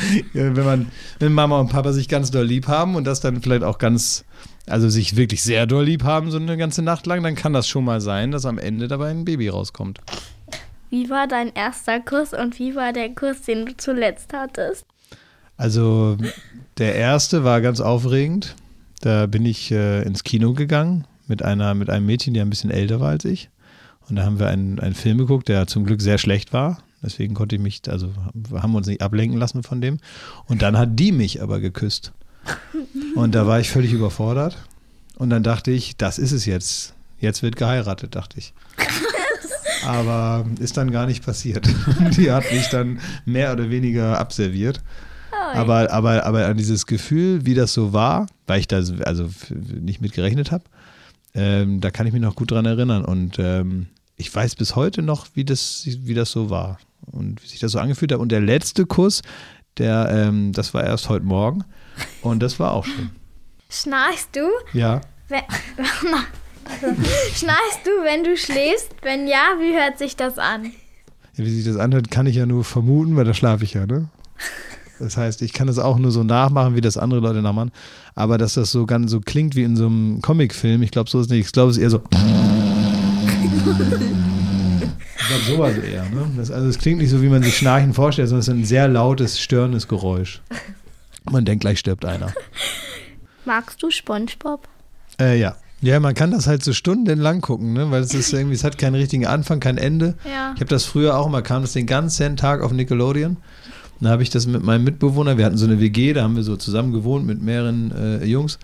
Wenn 0.56 0.66
man, 0.66 0.92
wenn 1.20 1.34
Mama 1.34 1.60
und 1.60 1.70
Papa 1.70 1.92
sich 1.92 2.08
ganz 2.08 2.30
doll 2.32 2.46
lieb 2.46 2.68
haben 2.68 2.96
und 2.96 3.06
das 3.06 3.22
dann 3.22 3.42
vielleicht 3.42 3.64
auch 3.64 3.80
ganz, 3.80 4.24
also 4.68 4.90
sich 4.90 5.16
wirklich 5.16 5.42
sehr 5.44 5.66
doll 5.66 5.86
lieb 5.86 6.04
haben, 6.04 6.30
so 6.30 6.38
eine 6.38 6.58
ganze 6.58 6.82
Nacht 6.84 7.08
lang, 7.08 7.24
dann 7.24 7.36
kann 7.36 7.54
das 7.54 7.68
schon 7.68 7.86
mal 7.86 8.02
sein, 8.02 8.32
dass 8.32 8.46
am 8.46 8.60
Ende 8.60 8.88
dabei 8.88 9.10
ein 9.10 9.26
Baby 9.26 9.50
rauskommt. 9.50 10.00
Wie 10.90 11.10
war 11.10 11.28
dein 11.28 11.54
erster 11.54 12.00
Kuss 12.00 12.34
und 12.34 12.60
wie 12.60 12.76
war 12.76 12.94
der 12.94 13.14
Kuss, 13.14 13.42
den 13.42 13.66
du 13.66 13.78
zuletzt 13.78 14.34
hattest? 14.34 14.86
Also 15.58 16.18
der 16.78 16.96
erste 16.96 17.44
war 17.44 17.62
ganz 17.62 17.80
aufregend. 17.82 18.56
Da 19.02 19.26
bin 19.26 19.46
ich 19.46 19.72
äh, 19.72 20.04
ins 20.04 20.24
Kino 20.24 20.54
gegangen 20.54 21.06
mit 21.28 21.44
einer, 21.44 21.74
mit 21.74 21.90
einem 21.90 22.06
Mädchen, 22.06 22.34
die 22.34 22.42
ein 22.42 22.50
bisschen 22.50 22.72
älter 22.72 23.00
war 23.00 23.10
als 23.10 23.26
ich. 23.26 23.50
Und 24.10 24.16
da 24.16 24.24
haben 24.24 24.40
wir 24.40 24.48
einen, 24.48 24.80
einen 24.80 24.96
Film 24.96 25.18
geguckt, 25.18 25.50
der 25.50 25.68
zum 25.68 25.86
Glück 25.86 26.02
sehr 26.02 26.18
schlecht 26.18 26.54
war. 26.54 26.82
Deswegen 27.04 27.34
konnte 27.34 27.56
ich 27.56 27.62
mich, 27.62 27.82
also 27.90 28.12
haben 28.54 28.72
wir 28.72 28.78
uns 28.78 28.88
nicht 28.88 29.02
ablenken 29.02 29.38
lassen 29.38 29.64
von 29.64 29.82
dem. 29.82 30.00
Und 30.46 30.62
dann 30.62 30.78
hat 30.78 30.98
die 30.98 31.12
mich 31.12 31.42
aber 31.42 31.60
geküsst. 31.60 32.14
Und 33.16 33.36
da 33.36 33.46
war 33.46 33.60
ich 33.60 33.70
völlig 33.70 33.92
überfordert. 33.92 34.58
Und 35.18 35.30
dann 35.30 35.44
dachte 35.44 35.72
ich, 35.72 35.98
das 35.98 36.18
ist 36.18 36.32
es 36.32 36.46
jetzt. 36.46 36.94
Jetzt 37.20 37.42
wird 37.44 37.56
geheiratet, 37.56 38.16
dachte 38.16 38.38
ich. 38.38 38.54
Aber 39.88 40.46
ist 40.60 40.76
dann 40.76 40.92
gar 40.92 41.06
nicht 41.06 41.26
passiert. 41.26 41.68
Die 42.18 42.32
hat 42.32 42.52
mich 42.52 42.68
dann 42.68 43.00
mehr 43.26 43.54
oder 43.54 43.70
weniger 43.70 44.20
abserviert. 44.20 44.82
Aber, 45.54 45.92
aber, 45.92 46.26
aber 46.26 46.46
an 46.46 46.58
dieses 46.58 46.86
Gefühl, 46.86 47.46
wie 47.46 47.54
das 47.54 47.74
so 47.74 47.94
war, 47.94 48.28
weil 48.48 48.60
ich 48.60 48.68
da 48.68 48.78
also 49.06 49.30
nicht 49.50 50.02
mit 50.02 50.12
gerechnet 50.12 50.52
habe, 50.52 50.66
ähm, 51.34 51.80
da 51.80 51.90
kann 51.90 52.06
ich 52.06 52.12
mich 52.12 52.22
noch 52.22 52.36
gut 52.36 52.52
dran 52.52 52.66
erinnern. 52.66 53.06
Und 53.06 53.40
ähm, 53.40 53.88
ich 54.18 54.34
weiß 54.34 54.56
bis 54.56 54.76
heute 54.76 55.02
noch, 55.02 55.28
wie 55.36 55.46
das, 55.46 55.84
wie 55.86 56.14
das 56.14 56.32
so 56.32 56.50
war 56.50 56.80
und 57.06 57.42
wie 57.42 57.48
sich 57.48 57.60
das 57.60 57.72
so 57.72 57.80
angefühlt 57.80 58.12
hat. 58.12 58.20
Und 58.20 58.32
der 58.32 58.42
letzte 58.42 58.86
Kuss, 58.86 59.22
der, 59.78 60.10
ähm, 60.12 60.52
das 60.52 60.74
war 60.74 60.84
erst 60.84 61.08
heute 61.08 61.26
Morgen. 61.26 61.64
Und 62.22 62.44
das 62.44 62.60
war 62.60 62.74
auch 62.74 62.86
schön. 62.86 63.12
Schnarchst 63.70 64.36
du? 64.36 64.50
Ja. 64.74 65.02
Schnarchst 67.34 67.80
du, 67.86 67.92
wenn 68.04 68.24
du 68.24 68.38
schläfst? 68.38 68.92
Wenn 69.02 69.28
ja, 69.28 69.56
wie 69.60 69.76
hört 69.76 69.98
sich 69.98 70.16
das 70.16 70.38
an? 70.38 70.72
Wie 71.36 71.50
sich 71.50 71.66
das 71.66 71.78
anhört, 71.78 72.10
kann 72.10 72.26
ich 72.26 72.36
ja 72.36 72.46
nur 72.46 72.64
vermuten, 72.64 73.16
weil 73.16 73.26
da 73.26 73.34
schlafe 73.34 73.64
ich 73.64 73.74
ja, 73.74 73.86
ne? 73.86 74.10
Das 75.00 75.18
heißt, 75.18 75.44
ich 75.44 75.54
kann 75.54 75.68
das 75.68 75.78
auch 75.78 76.00
nur 76.00 76.12
so 76.12 76.24
nachmachen, 76.24 76.76
wie 76.76 76.82
das 76.82 76.98
andere 76.98 77.20
Leute 77.20 77.42
nachmachen. 77.42 77.72
Aber 78.16 78.38
dass 78.38 78.56
das 78.56 78.72
so 78.72 78.86
ganz 78.88 79.12
so 79.12 79.20
klingt 79.20 79.56
wie 79.56 79.64
in 79.64 79.76
so 79.76 79.86
einem 79.86 80.22
Comicfilm, 80.22 80.82
ich 80.82 80.92
glaube, 80.92 81.10
so 81.10 81.20
ist 81.20 81.28
es 81.28 81.32
nicht. 81.32 81.46
Ich 81.46 81.52
glaube, 81.52 81.70
es 81.70 81.78
ist 81.78 81.84
eher 81.84 81.92
so. 81.92 82.02
Ich 85.20 85.28
glaube, 85.28 85.44
sowas 85.46 85.78
eher. 85.78 86.04
Ne? 86.06 86.32
Das, 86.38 86.50
also, 86.50 86.68
es 86.68 86.80
klingt 86.80 87.00
nicht 87.00 87.12
so, 87.12 87.22
wie 87.22 87.30
man 87.30 87.44
sich 87.44 87.58
Schnarchen 87.58 87.94
vorstellt, 87.94 88.30
sondern 88.30 88.40
es 88.40 88.48
ist 88.48 88.54
ein 88.54 88.66
sehr 88.66 88.88
lautes, 88.88 89.40
störendes 89.40 89.88
Geräusch. 89.88 90.42
Man 91.30 91.46
denkt, 91.46 91.62
gleich 91.62 91.80
stirbt 91.80 92.06
einer. 92.06 92.34
Magst 93.46 93.84
du 93.84 93.92
Spongebob? 93.92 94.68
Äh, 95.20 95.40
ja. 95.40 95.56
Ja, 95.82 96.00
man 96.00 96.16
kann 96.16 96.32
das 96.32 96.48
halt 96.48 96.64
so 96.64 96.74
stundenlang 96.74 97.42
gucken, 97.42 97.74
ne? 97.74 97.92
weil 97.92 98.02
es 98.02 98.14
ist 98.14 98.34
irgendwie, 98.34 98.56
es 98.56 98.64
hat 98.64 98.78
keinen 98.78 98.96
richtigen 98.96 99.28
Anfang, 99.28 99.60
kein 99.60 99.78
Ende. 99.78 100.16
Ja. 100.26 100.54
Ich 100.56 100.62
habe 100.62 100.70
das 100.70 100.86
früher 100.86 101.18
auch 101.18 101.30
mal, 101.30 101.44
kam 101.44 101.62
das 101.62 101.74
den 101.74 101.86
ganzen 101.86 102.36
Tag 102.36 102.62
auf 102.62 102.72
Nickelodeon. 102.72 103.38
Dann 104.00 104.12
habe 104.12 104.24
ich 104.24 104.30
das 104.30 104.46
mit 104.48 104.64
meinem 104.64 104.84
Mitbewohner, 104.84 105.38
wir 105.38 105.46
hatten 105.46 105.58
so 105.58 105.66
eine 105.66 105.80
WG, 105.80 106.14
da 106.14 106.24
haben 106.24 106.36
wir 106.36 106.44
so 106.44 106.56
zusammen 106.56 106.94
gewohnt 106.94 107.26
mit 107.26 107.42
mehreren 107.42 107.92
äh, 107.92 108.26
Jungs. 108.26 108.60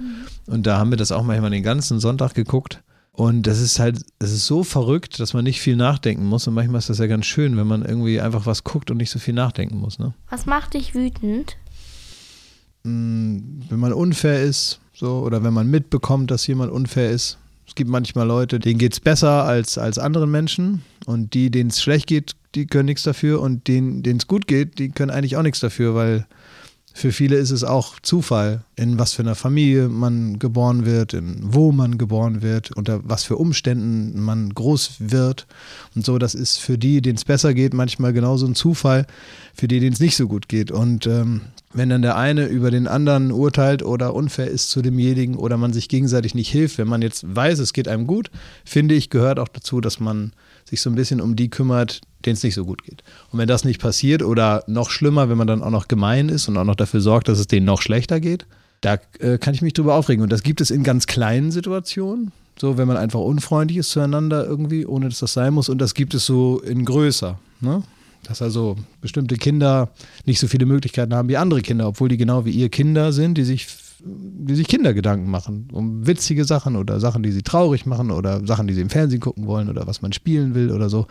Und 0.48 0.68
da 0.68 0.78
haben 0.78 0.92
wir 0.92 0.98
das 0.98 1.12
auch 1.12 1.24
manchmal 1.24 1.50
den 1.50 1.64
ganzen 1.64 2.00
Sonntag 2.00 2.34
geguckt. 2.34 2.82
Und 3.12 3.46
das 3.46 3.60
ist 3.60 3.78
halt, 3.78 4.04
es 4.18 4.32
ist 4.32 4.48
so 4.48 4.64
verrückt, 4.64 5.20
dass 5.20 5.34
man 5.34 5.44
nicht 5.44 5.62
viel 5.62 5.76
nachdenken 5.76 6.26
muss. 6.26 6.48
Und 6.48 6.56
manchmal 6.56 6.80
ist 6.80 6.90
das 6.90 6.98
ja 6.98 7.06
ganz 7.06 7.28
schön, 7.28 7.56
wenn 7.58 7.68
man 7.68 7.86
irgendwie 7.86 8.20
einfach 8.20 8.48
was 8.48 8.64
guckt 8.64 8.90
und 8.90 8.98
nicht 8.98 9.12
so 9.12 9.20
viel 9.20 9.36
nachdenken 9.36 9.78
muss. 9.78 10.00
Ne? 10.00 10.14
Was 10.30 10.48
macht 10.48 10.74
dich 10.74 10.96
wütend? 10.96 11.58
Mm, 12.84 13.62
Wenn 13.70 13.80
man 13.80 13.94
unfair 13.94 14.44
ist, 14.44 14.80
so, 14.94 15.20
oder 15.20 15.44
wenn 15.44 15.54
man 15.54 15.70
mitbekommt, 15.70 16.32
dass 16.32 16.46
jemand 16.48 16.72
unfair 16.72 17.12
ist. 17.12 17.38
Es 17.68 17.76
gibt 17.76 17.90
manchmal 17.90 18.28
Leute, 18.28 18.60
denen 18.60 18.78
geht 18.78 18.94
es 18.94 19.00
besser 19.00 19.46
als, 19.46 19.78
als 19.78 19.98
anderen 19.98 20.30
Menschen. 20.30 20.84
Und 21.06 21.34
die, 21.34 21.50
denen 21.50 21.70
es 21.70 21.82
schlecht 21.82 22.08
geht, 22.08 22.34
die 22.56 22.68
können 22.68 22.86
nichts 22.86 23.04
dafür. 23.04 23.42
Und 23.42 23.68
denen 23.68 24.04
es 24.06 24.28
gut 24.28 24.48
geht, 24.48 24.80
die 24.80 24.90
können 24.90 25.12
eigentlich 25.12 25.38
auch 25.38 25.42
nichts 25.44 25.62
dafür, 25.62 25.96
weil 25.96 26.28
für 26.96 27.12
viele 27.12 27.38
ist 27.38 27.50
es 27.50 27.64
auch 27.64 28.00
Zufall, 28.02 28.64
in 28.76 29.00
was 29.00 29.14
für 29.14 29.24
einer 29.24 29.34
Familie 29.34 29.90
man 29.90 30.38
geboren 30.38 30.86
wird, 30.86 31.14
in 31.14 31.40
wo 31.42 31.72
man 31.72 31.98
geboren 31.98 32.44
wird, 32.44 32.72
unter 32.72 33.02
was 33.04 33.24
für 33.24 33.38
Umständen 33.38 34.22
man 34.22 34.54
groß 34.54 34.98
wird. 35.00 35.48
Und 35.96 36.06
so, 36.06 36.20
das 36.20 36.36
ist 36.36 36.60
für 36.60 36.78
die, 36.78 37.02
denen 37.02 37.18
es 37.18 37.26
besser 37.26 37.56
geht, 37.56 37.74
manchmal 37.74 38.14
genauso 38.14 38.46
ein 38.46 38.54
Zufall, 38.54 39.08
für 39.56 39.68
die, 39.68 39.80
denen 39.80 39.94
es 39.94 40.00
nicht 40.00 40.16
so 40.16 40.28
gut 40.28 40.48
geht. 40.48 40.70
Und 40.70 41.08
ähm, 41.08 41.42
wenn 41.74 41.90
dann 41.90 42.04
der 42.04 42.16
eine 42.16 42.46
über 42.46 42.70
den 42.70 42.88
anderen 42.88 43.32
urteilt 43.32 43.82
oder 43.82 44.14
unfair 44.14 44.48
ist 44.48 44.70
zu 44.70 44.84
demjenigen 44.84 45.36
oder 45.36 45.58
man 45.58 45.74
sich 45.74 45.90
gegenseitig 45.90 46.36
nicht 46.36 46.52
hilft, 46.52 46.78
wenn 46.78 46.88
man 46.88 47.02
jetzt 47.02 47.36
weiß, 47.36 47.58
es 47.58 47.74
geht 47.74 47.88
einem 47.88 48.06
gut, 48.06 48.30
finde 48.64 48.94
ich, 48.94 49.10
gehört 49.10 49.40
auch 49.40 49.48
dazu, 49.48 49.82
dass 49.82 50.00
man 50.00 50.32
sich 50.74 50.82
so 50.82 50.90
ein 50.90 50.96
bisschen 50.96 51.22
um 51.22 51.36
die 51.36 51.50
kümmert, 51.50 52.02
denen 52.26 52.34
es 52.34 52.44
nicht 52.44 52.56
so 52.56 52.66
gut 52.66 52.84
geht. 52.84 53.04
Und 53.32 53.40
wenn 53.40 53.48
das 53.48 53.64
nicht 53.64 53.80
passiert 53.80 54.24
oder 54.24 54.64
noch 54.68 54.90
schlimmer, 54.90 55.30
wenn 55.30 55.38
man 55.38 55.48
dann 55.48 55.62
auch 55.62 55.70
noch 55.70 55.88
gemein 55.88 56.30
ist 56.30 56.48
und 56.48 56.58
auch 56.58 56.64
noch 56.64 56.76
dafür 56.76 57.00
sorgt, 57.00 57.28
dass 57.28 57.40
es 57.40 57.48
denen 57.48 57.66
noch 57.66 57.82
schlechter 57.82 58.20
geht, 58.20 58.46
da 58.82 58.98
äh, 59.20 59.38
kann 59.38 59.54
ich 59.54 59.62
mich 59.62 59.74
drüber 59.74 59.96
aufregen. 59.96 60.24
Und 60.24 60.32
das 60.32 60.44
gibt 60.44 60.62
es 60.62 60.72
in 60.72 60.84
ganz 60.84 61.06
kleinen 61.06 61.52
Situationen, 61.52 62.32
so 62.60 62.78
wenn 62.78 62.88
man 62.88 62.98
einfach 62.98 63.20
unfreundlich 63.20 63.78
ist 63.78 63.92
zueinander 63.92 64.46
irgendwie, 64.46 64.86
ohne 64.86 65.10
dass 65.10 65.20
das 65.20 65.34
sein 65.34 65.54
muss. 65.54 65.70
Und 65.70 65.80
das 65.80 65.94
gibt 65.94 66.14
es 66.16 66.26
so 66.26 66.60
in 66.60 66.86
größer. 66.86 67.40
Ne? 67.62 67.84
Dass 68.24 68.42
also 68.42 68.78
bestimmte 69.00 69.36
Kinder 69.36 69.90
nicht 70.26 70.40
so 70.40 70.48
viele 70.48 70.66
Möglichkeiten 70.66 71.14
haben 71.14 71.30
wie 71.30 71.38
andere 71.38 71.62
Kinder, 71.62 71.88
obwohl 71.88 72.10
die 72.10 72.18
genau 72.18 72.46
wie 72.46 72.52
ihr 72.52 72.70
Kinder 72.70 73.14
sind, 73.14 73.38
die 73.38 73.44
sich, 73.44 73.68
die 74.06 74.56
sich 74.56 74.68
Kindergedanken 74.68 75.30
machen. 75.30 75.70
Um 75.72 76.06
witzige 76.06 76.46
Sachen 76.46 76.76
oder 76.76 77.00
Sachen, 77.00 77.24
die 77.24 77.32
sie 77.32 77.44
traurig 77.44 77.86
machen 77.86 78.12
oder 78.12 78.46
Sachen, 78.46 78.68
die 78.68 78.74
sie 78.74 78.82
im 78.82 78.90
Fernsehen 78.90 79.22
gucken 79.22 79.48
wollen 79.48 79.70
oder 79.70 79.88
was 79.88 80.02
man 80.02 80.14
spielen 80.14 80.56
will 80.56 80.72
oder 80.72 80.90
so. 80.90 81.08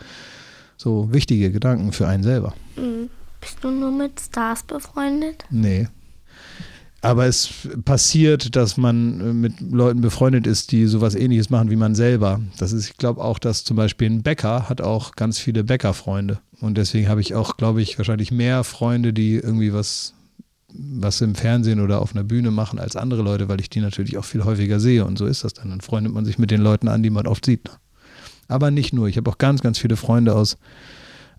So 0.77 1.11
wichtige 1.11 1.51
Gedanken 1.51 1.91
für 1.91 2.07
einen 2.07 2.23
selber. 2.23 2.53
Mhm. 2.75 3.09
Bist 3.41 3.57
du 3.61 3.71
nur 3.71 3.91
mit 3.91 4.19
Stars 4.19 4.63
befreundet? 4.63 5.43
Nee. 5.49 5.87
Aber 7.01 7.25
es 7.25 7.49
passiert, 7.83 8.55
dass 8.55 8.77
man 8.77 9.19
äh, 9.19 9.33
mit 9.33 9.59
Leuten 9.59 9.99
befreundet 9.99 10.47
ist, 10.47 10.71
die 10.71 10.85
sowas 10.85 11.15
ähnliches 11.15 11.49
machen 11.49 11.69
wie 11.69 11.75
man 11.75 11.95
selber. 11.95 12.39
Das 12.57 12.71
ist, 12.71 12.89
ich 12.89 12.97
glaube 12.97 13.21
auch, 13.21 13.39
dass 13.39 13.65
zum 13.65 13.75
Beispiel 13.75 14.09
ein 14.09 14.23
Bäcker 14.23 14.69
hat 14.69 14.79
auch 14.79 15.15
ganz 15.15 15.37
viele 15.37 15.65
Bäckerfreunde. 15.65 16.39
Und 16.61 16.77
deswegen 16.77 17.09
habe 17.09 17.19
ich 17.19 17.35
auch, 17.35 17.57
glaube 17.57 17.81
ich, 17.81 17.97
wahrscheinlich 17.97 18.31
mehr 18.31 18.63
Freunde, 18.63 19.11
die 19.11 19.33
irgendwie 19.35 19.73
was, 19.73 20.13
was 20.73 21.21
im 21.21 21.35
Fernsehen 21.35 21.79
oder 21.79 22.01
auf 22.01 22.15
einer 22.15 22.23
Bühne 22.23 22.51
machen 22.51 22.79
als 22.79 22.95
andere 22.95 23.21
Leute, 23.21 23.49
weil 23.49 23.59
ich 23.59 23.69
die 23.69 23.79
natürlich 23.79 24.17
auch 24.17 24.25
viel 24.25 24.43
häufiger 24.43 24.79
sehe. 24.79 25.05
Und 25.05 25.17
so 25.17 25.25
ist 25.25 25.43
das 25.43 25.53
dann. 25.53 25.69
Dann 25.69 25.81
freundet 25.81 26.13
man 26.13 26.25
sich 26.25 26.39
mit 26.39 26.51
den 26.51 26.61
Leuten 26.61 26.87
an, 26.87 27.03
die 27.03 27.09
man 27.09 27.27
oft 27.27 27.45
sieht. 27.45 27.69
Aber 28.47 28.71
nicht 28.71 28.93
nur. 28.93 29.07
Ich 29.07 29.17
habe 29.17 29.29
auch 29.29 29.37
ganz, 29.37 29.61
ganz 29.61 29.79
viele 29.79 29.95
Freunde 29.95 30.35
aus, 30.35 30.57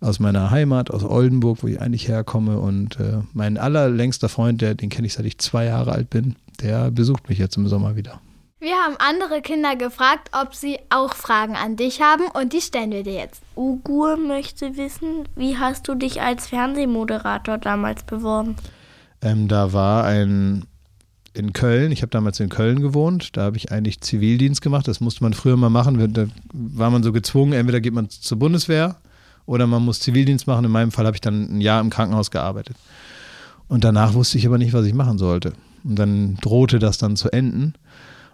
aus 0.01 0.21
meiner 0.21 0.51
Heimat, 0.51 0.91
aus 0.91 1.05
Oldenburg, 1.05 1.63
wo 1.63 1.67
ich 1.67 1.81
eigentlich 1.81 2.09
herkomme. 2.09 2.59
Und 2.59 2.99
äh, 3.01 3.19
mein 3.33 3.59
allerlängster 3.59 4.29
Freund, 4.29 4.61
der, 4.61 4.75
den 4.75 4.89
kenne 4.89 5.07
ich 5.07 5.15
seit 5.15 5.27
ich 5.27 5.39
zwei 5.39 5.67
Jahre 5.67 5.93
alt 5.93 6.11
bin, 6.11 6.37
der 6.61 6.91
besucht 6.91 7.29
mich 7.29 7.39
jetzt 7.39 7.57
im 7.57 7.69
Sommer 7.69 7.97
wieder. 7.97 8.21
Wir 8.61 8.77
haben 8.77 8.97
andere 8.99 9.43
Kinder 9.43 9.77
gefragt, 9.77 10.31
ob 10.33 10.55
sie 10.55 10.79
auch 10.89 11.13
Fragen 11.13 11.55
an 11.55 11.77
dich 11.77 12.01
haben 12.01 12.25
und 12.33 12.55
die 12.55 12.63
stellen 12.63 12.93
wir 12.93 13.03
dir 13.03 13.13
jetzt. 13.13 13.43
Ugur 13.57 14.17
möchte 14.17 14.79
wissen, 14.79 15.29
wie 15.37 15.59
hast 15.59 15.87
du 15.87 15.95
dich 15.95 16.23
als 16.23 16.47
Fernsehmoderator 16.47 17.59
damals 17.59 18.05
beworben? 18.05 18.57
Ähm, 19.25 19.49
da 19.49 19.73
war 19.73 20.05
ein 20.05 20.67
in 21.33 21.53
Köln, 21.53 21.91
ich 21.91 22.03
habe 22.03 22.11
damals 22.11 22.39
in 22.39 22.49
Köln 22.49 22.81
gewohnt, 22.81 23.37
da 23.37 23.43
habe 23.43 23.57
ich 23.57 23.73
eigentlich 23.73 24.01
Zivildienst 24.01 24.63
gemacht, 24.63 24.87
das 24.87 25.01
musste 25.01 25.25
man 25.25 25.33
früher 25.33 25.57
mal 25.57 25.69
machen, 25.69 26.13
da 26.13 26.27
war 26.53 26.91
man 26.91 27.03
so 27.03 27.11
gezwungen, 27.11 27.55
entweder 27.55 27.81
geht 27.81 27.93
man 27.93 28.09
zur 28.09 28.39
Bundeswehr 28.39 28.97
oder 29.47 29.67
man 29.67 29.85
muss 29.85 29.99
Zivildienst 29.99 30.47
machen. 30.47 30.65
In 30.65 30.71
meinem 30.71 30.93
Fall 30.93 31.07
habe 31.07 31.17
ich 31.17 31.21
dann 31.21 31.57
ein 31.57 31.61
Jahr 31.61 31.81
im 31.81 31.91
Krankenhaus 31.91 32.31
gearbeitet. 32.31 32.77
Und 33.67 33.83
danach 33.83 34.15
wusste 34.15 34.39
ich 34.39 34.47
aber 34.47 34.59
nicht, 34.59 34.73
was 34.73 34.87
ich 34.87 34.95
machen 34.95 35.19
sollte. 35.19 35.55
Und 35.83 35.99
dann 35.99 36.37
drohte 36.37 36.79
das 36.79 36.99
dann 36.99 37.17
zu 37.17 37.31
enden. 37.31 37.75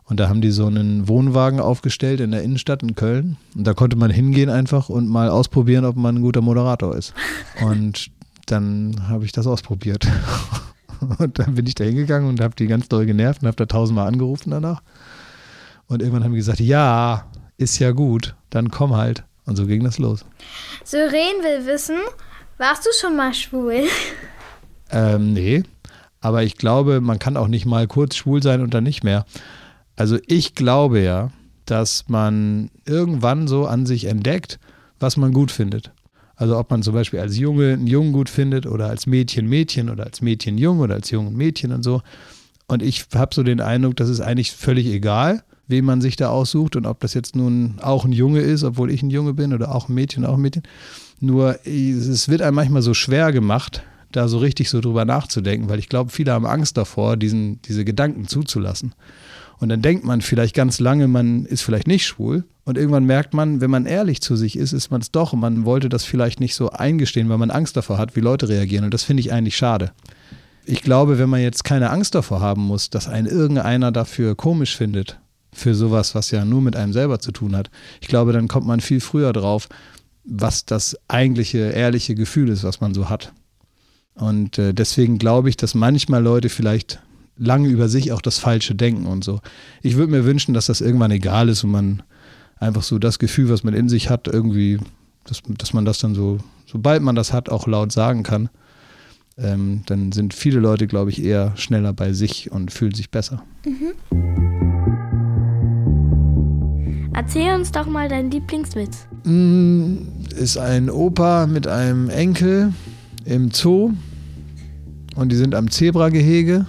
Und 0.04 0.18
da 0.18 0.28
haben 0.28 0.40
die 0.40 0.50
so 0.50 0.66
einen 0.66 1.08
Wohnwagen 1.08 1.60
aufgestellt 1.60 2.20
in 2.20 2.32
der 2.32 2.42
Innenstadt 2.42 2.82
in 2.82 2.96
Köln. 2.96 3.36
Und 3.56 3.66
da 3.66 3.74
konnte 3.74 3.96
man 3.96 4.10
hingehen 4.10 4.50
einfach 4.50 4.88
und 4.88 5.08
mal 5.08 5.28
ausprobieren, 5.28 5.84
ob 5.84 5.96
man 5.96 6.16
ein 6.16 6.22
guter 6.22 6.42
Moderator 6.42 6.96
ist. 6.96 7.14
Und 7.62 8.10
dann 8.46 9.08
habe 9.08 9.24
ich 9.24 9.30
das 9.30 9.46
ausprobiert. 9.46 10.08
Und 11.18 11.38
dann 11.38 11.54
bin 11.54 11.66
ich 11.66 11.74
da 11.74 11.84
hingegangen 11.84 12.28
und 12.28 12.40
habe 12.40 12.54
die 12.54 12.66
ganz 12.66 12.88
doll 12.88 13.06
genervt 13.06 13.42
und 13.42 13.48
habe 13.48 13.56
da 13.56 13.66
tausendmal 13.66 14.08
angerufen 14.08 14.50
danach. 14.50 14.82
Und 15.86 16.02
irgendwann 16.02 16.24
haben 16.24 16.32
die 16.32 16.38
gesagt, 16.38 16.60
ja, 16.60 17.26
ist 17.56 17.78
ja 17.78 17.90
gut, 17.90 18.34
dann 18.50 18.70
komm 18.70 18.96
halt. 18.96 19.24
Und 19.46 19.56
so 19.56 19.66
ging 19.66 19.82
das 19.82 19.98
los. 19.98 20.24
Syren 20.84 21.10
will 21.42 21.66
wissen, 21.66 21.96
warst 22.58 22.86
du 22.86 22.90
schon 23.00 23.16
mal 23.16 23.34
schwul? 23.34 23.84
Ähm, 24.90 25.32
nee, 25.32 25.62
aber 26.20 26.42
ich 26.42 26.56
glaube, 26.56 27.00
man 27.00 27.18
kann 27.18 27.36
auch 27.36 27.48
nicht 27.48 27.66
mal 27.66 27.86
kurz 27.86 28.16
schwul 28.16 28.42
sein 28.42 28.60
und 28.60 28.74
dann 28.74 28.84
nicht 28.84 29.02
mehr. 29.02 29.24
Also 29.96 30.18
ich 30.26 30.54
glaube 30.54 31.00
ja, 31.00 31.30
dass 31.64 32.08
man 32.08 32.70
irgendwann 32.84 33.48
so 33.48 33.66
an 33.66 33.86
sich 33.86 34.06
entdeckt, 34.06 34.58
was 34.98 35.16
man 35.16 35.32
gut 35.32 35.50
findet. 35.50 35.92
Also 36.40 36.56
ob 36.56 36.70
man 36.70 36.82
zum 36.82 36.94
Beispiel 36.94 37.20
als 37.20 37.36
Junge 37.36 37.74
einen 37.74 37.86
Jungen 37.86 38.12
gut 38.12 38.30
findet 38.30 38.64
oder 38.64 38.88
als 38.88 39.06
Mädchen 39.06 39.46
Mädchen 39.46 39.90
oder 39.90 40.04
als 40.04 40.22
Mädchen 40.22 40.56
Jung 40.56 40.78
oder 40.78 40.94
als 40.94 41.10
Jungen 41.10 41.36
Mädchen 41.36 41.70
und 41.70 41.82
so. 41.82 42.00
Und 42.66 42.82
ich 42.82 43.04
habe 43.14 43.34
so 43.34 43.42
den 43.42 43.60
Eindruck, 43.60 43.96
das 43.96 44.08
ist 44.08 44.22
eigentlich 44.22 44.52
völlig 44.52 44.86
egal, 44.86 45.42
wen 45.68 45.84
man 45.84 46.00
sich 46.00 46.16
da 46.16 46.30
aussucht 46.30 46.76
und 46.76 46.86
ob 46.86 47.00
das 47.00 47.12
jetzt 47.12 47.36
nun 47.36 47.76
auch 47.82 48.06
ein 48.06 48.12
Junge 48.12 48.40
ist, 48.40 48.64
obwohl 48.64 48.90
ich 48.90 49.02
ein 49.02 49.10
Junge 49.10 49.34
bin 49.34 49.52
oder 49.52 49.74
auch 49.74 49.90
ein 49.90 49.94
Mädchen, 49.94 50.24
auch 50.24 50.36
ein 50.36 50.40
Mädchen. 50.40 50.62
Nur 51.20 51.58
es 51.66 52.30
wird 52.30 52.40
einem 52.40 52.56
manchmal 52.56 52.80
so 52.80 52.94
schwer 52.94 53.32
gemacht, 53.32 53.82
da 54.10 54.26
so 54.26 54.38
richtig 54.38 54.70
so 54.70 54.80
drüber 54.80 55.04
nachzudenken, 55.04 55.68
weil 55.68 55.78
ich 55.78 55.90
glaube, 55.90 56.10
viele 56.10 56.32
haben 56.32 56.46
Angst 56.46 56.78
davor, 56.78 57.18
diesen, 57.18 57.60
diese 57.62 57.84
Gedanken 57.84 58.28
zuzulassen. 58.28 58.94
Und 59.60 59.68
dann 59.68 59.82
denkt 59.82 60.04
man 60.04 60.22
vielleicht 60.22 60.54
ganz 60.54 60.80
lange, 60.80 61.06
man 61.06 61.44
ist 61.44 61.62
vielleicht 61.62 61.86
nicht 61.86 62.06
schwul. 62.06 62.44
Und 62.64 62.78
irgendwann 62.78 63.04
merkt 63.04 63.34
man, 63.34 63.60
wenn 63.60 63.70
man 63.70 63.84
ehrlich 63.84 64.22
zu 64.22 64.34
sich 64.34 64.56
ist, 64.56 64.72
ist 64.72 64.90
man 64.90 65.02
es 65.02 65.10
doch. 65.10 65.34
Und 65.34 65.40
man 65.40 65.64
wollte 65.66 65.90
das 65.90 66.04
vielleicht 66.04 66.40
nicht 66.40 66.54
so 66.54 66.70
eingestehen, 66.70 67.28
weil 67.28 67.38
man 67.38 67.50
Angst 67.50 67.76
davor 67.76 67.98
hat, 67.98 68.16
wie 68.16 68.20
Leute 68.20 68.48
reagieren. 68.48 68.86
Und 68.86 68.94
das 68.94 69.04
finde 69.04 69.20
ich 69.20 69.32
eigentlich 69.32 69.56
schade. 69.56 69.92
Ich 70.64 70.82
glaube, 70.82 71.18
wenn 71.18 71.28
man 71.28 71.40
jetzt 71.40 71.64
keine 71.64 71.90
Angst 71.90 72.14
davor 72.14 72.40
haben 72.40 72.62
muss, 72.62 72.90
dass 72.90 73.08
einen 73.08 73.26
irgendeiner 73.26 73.92
dafür 73.92 74.34
komisch 74.34 74.76
findet, 74.76 75.20
für 75.52 75.74
sowas, 75.74 76.14
was 76.14 76.30
ja 76.30 76.44
nur 76.44 76.62
mit 76.62 76.76
einem 76.76 76.92
selber 76.92 77.18
zu 77.18 77.32
tun 77.32 77.56
hat, 77.56 77.70
ich 78.00 78.08
glaube, 78.08 78.32
dann 78.32 78.48
kommt 78.48 78.66
man 78.66 78.80
viel 78.80 79.00
früher 79.00 79.32
drauf, 79.32 79.68
was 80.24 80.64
das 80.64 80.96
eigentliche, 81.08 81.58
ehrliche 81.58 82.14
Gefühl 82.14 82.48
ist, 82.50 82.64
was 82.64 82.80
man 82.80 82.94
so 82.94 83.10
hat. 83.10 83.32
Und 84.14 84.58
äh, 84.58 84.72
deswegen 84.72 85.18
glaube 85.18 85.48
ich, 85.48 85.56
dass 85.56 85.74
manchmal 85.74 86.22
Leute 86.22 86.48
vielleicht 86.48 87.00
lange 87.40 87.68
über 87.68 87.88
sich 87.88 88.12
auch 88.12 88.20
das 88.20 88.38
Falsche 88.38 88.74
denken 88.74 89.06
und 89.06 89.24
so. 89.24 89.40
Ich 89.82 89.96
würde 89.96 90.12
mir 90.12 90.24
wünschen, 90.24 90.54
dass 90.54 90.66
das 90.66 90.80
irgendwann 90.80 91.10
egal 91.10 91.48
ist 91.48 91.64
und 91.64 91.70
man 91.70 92.02
einfach 92.58 92.82
so 92.82 92.98
das 92.98 93.18
Gefühl, 93.18 93.48
was 93.48 93.64
man 93.64 93.74
in 93.74 93.88
sich 93.88 94.10
hat, 94.10 94.28
irgendwie, 94.28 94.78
dass, 95.24 95.42
dass 95.58 95.72
man 95.72 95.84
das 95.84 95.98
dann 95.98 96.14
so, 96.14 96.38
sobald 96.66 97.02
man 97.02 97.16
das 97.16 97.32
hat, 97.32 97.48
auch 97.48 97.66
laut 97.66 97.90
sagen 97.90 98.22
kann. 98.22 98.50
Ähm, 99.38 99.82
dann 99.86 100.12
sind 100.12 100.34
viele 100.34 100.60
Leute, 100.60 100.86
glaube 100.86 101.10
ich, 101.10 101.24
eher 101.24 101.56
schneller 101.56 101.94
bei 101.94 102.12
sich 102.12 102.52
und 102.52 102.70
fühlen 102.70 102.94
sich 102.94 103.10
besser. 103.10 103.42
Mhm. 103.64 103.94
Erzähl 107.14 107.54
uns 107.54 107.72
doch 107.72 107.86
mal 107.86 108.08
deinen 108.08 108.30
Lieblingswitz. 108.30 109.06
Mm, 109.24 109.96
ist 110.36 110.58
ein 110.58 110.90
Opa 110.90 111.46
mit 111.46 111.66
einem 111.66 112.10
Enkel 112.10 112.72
im 113.24 113.50
Zoo 113.50 113.92
und 115.16 115.32
die 115.32 115.36
sind 115.36 115.54
am 115.54 115.70
Zebragehege 115.70 116.66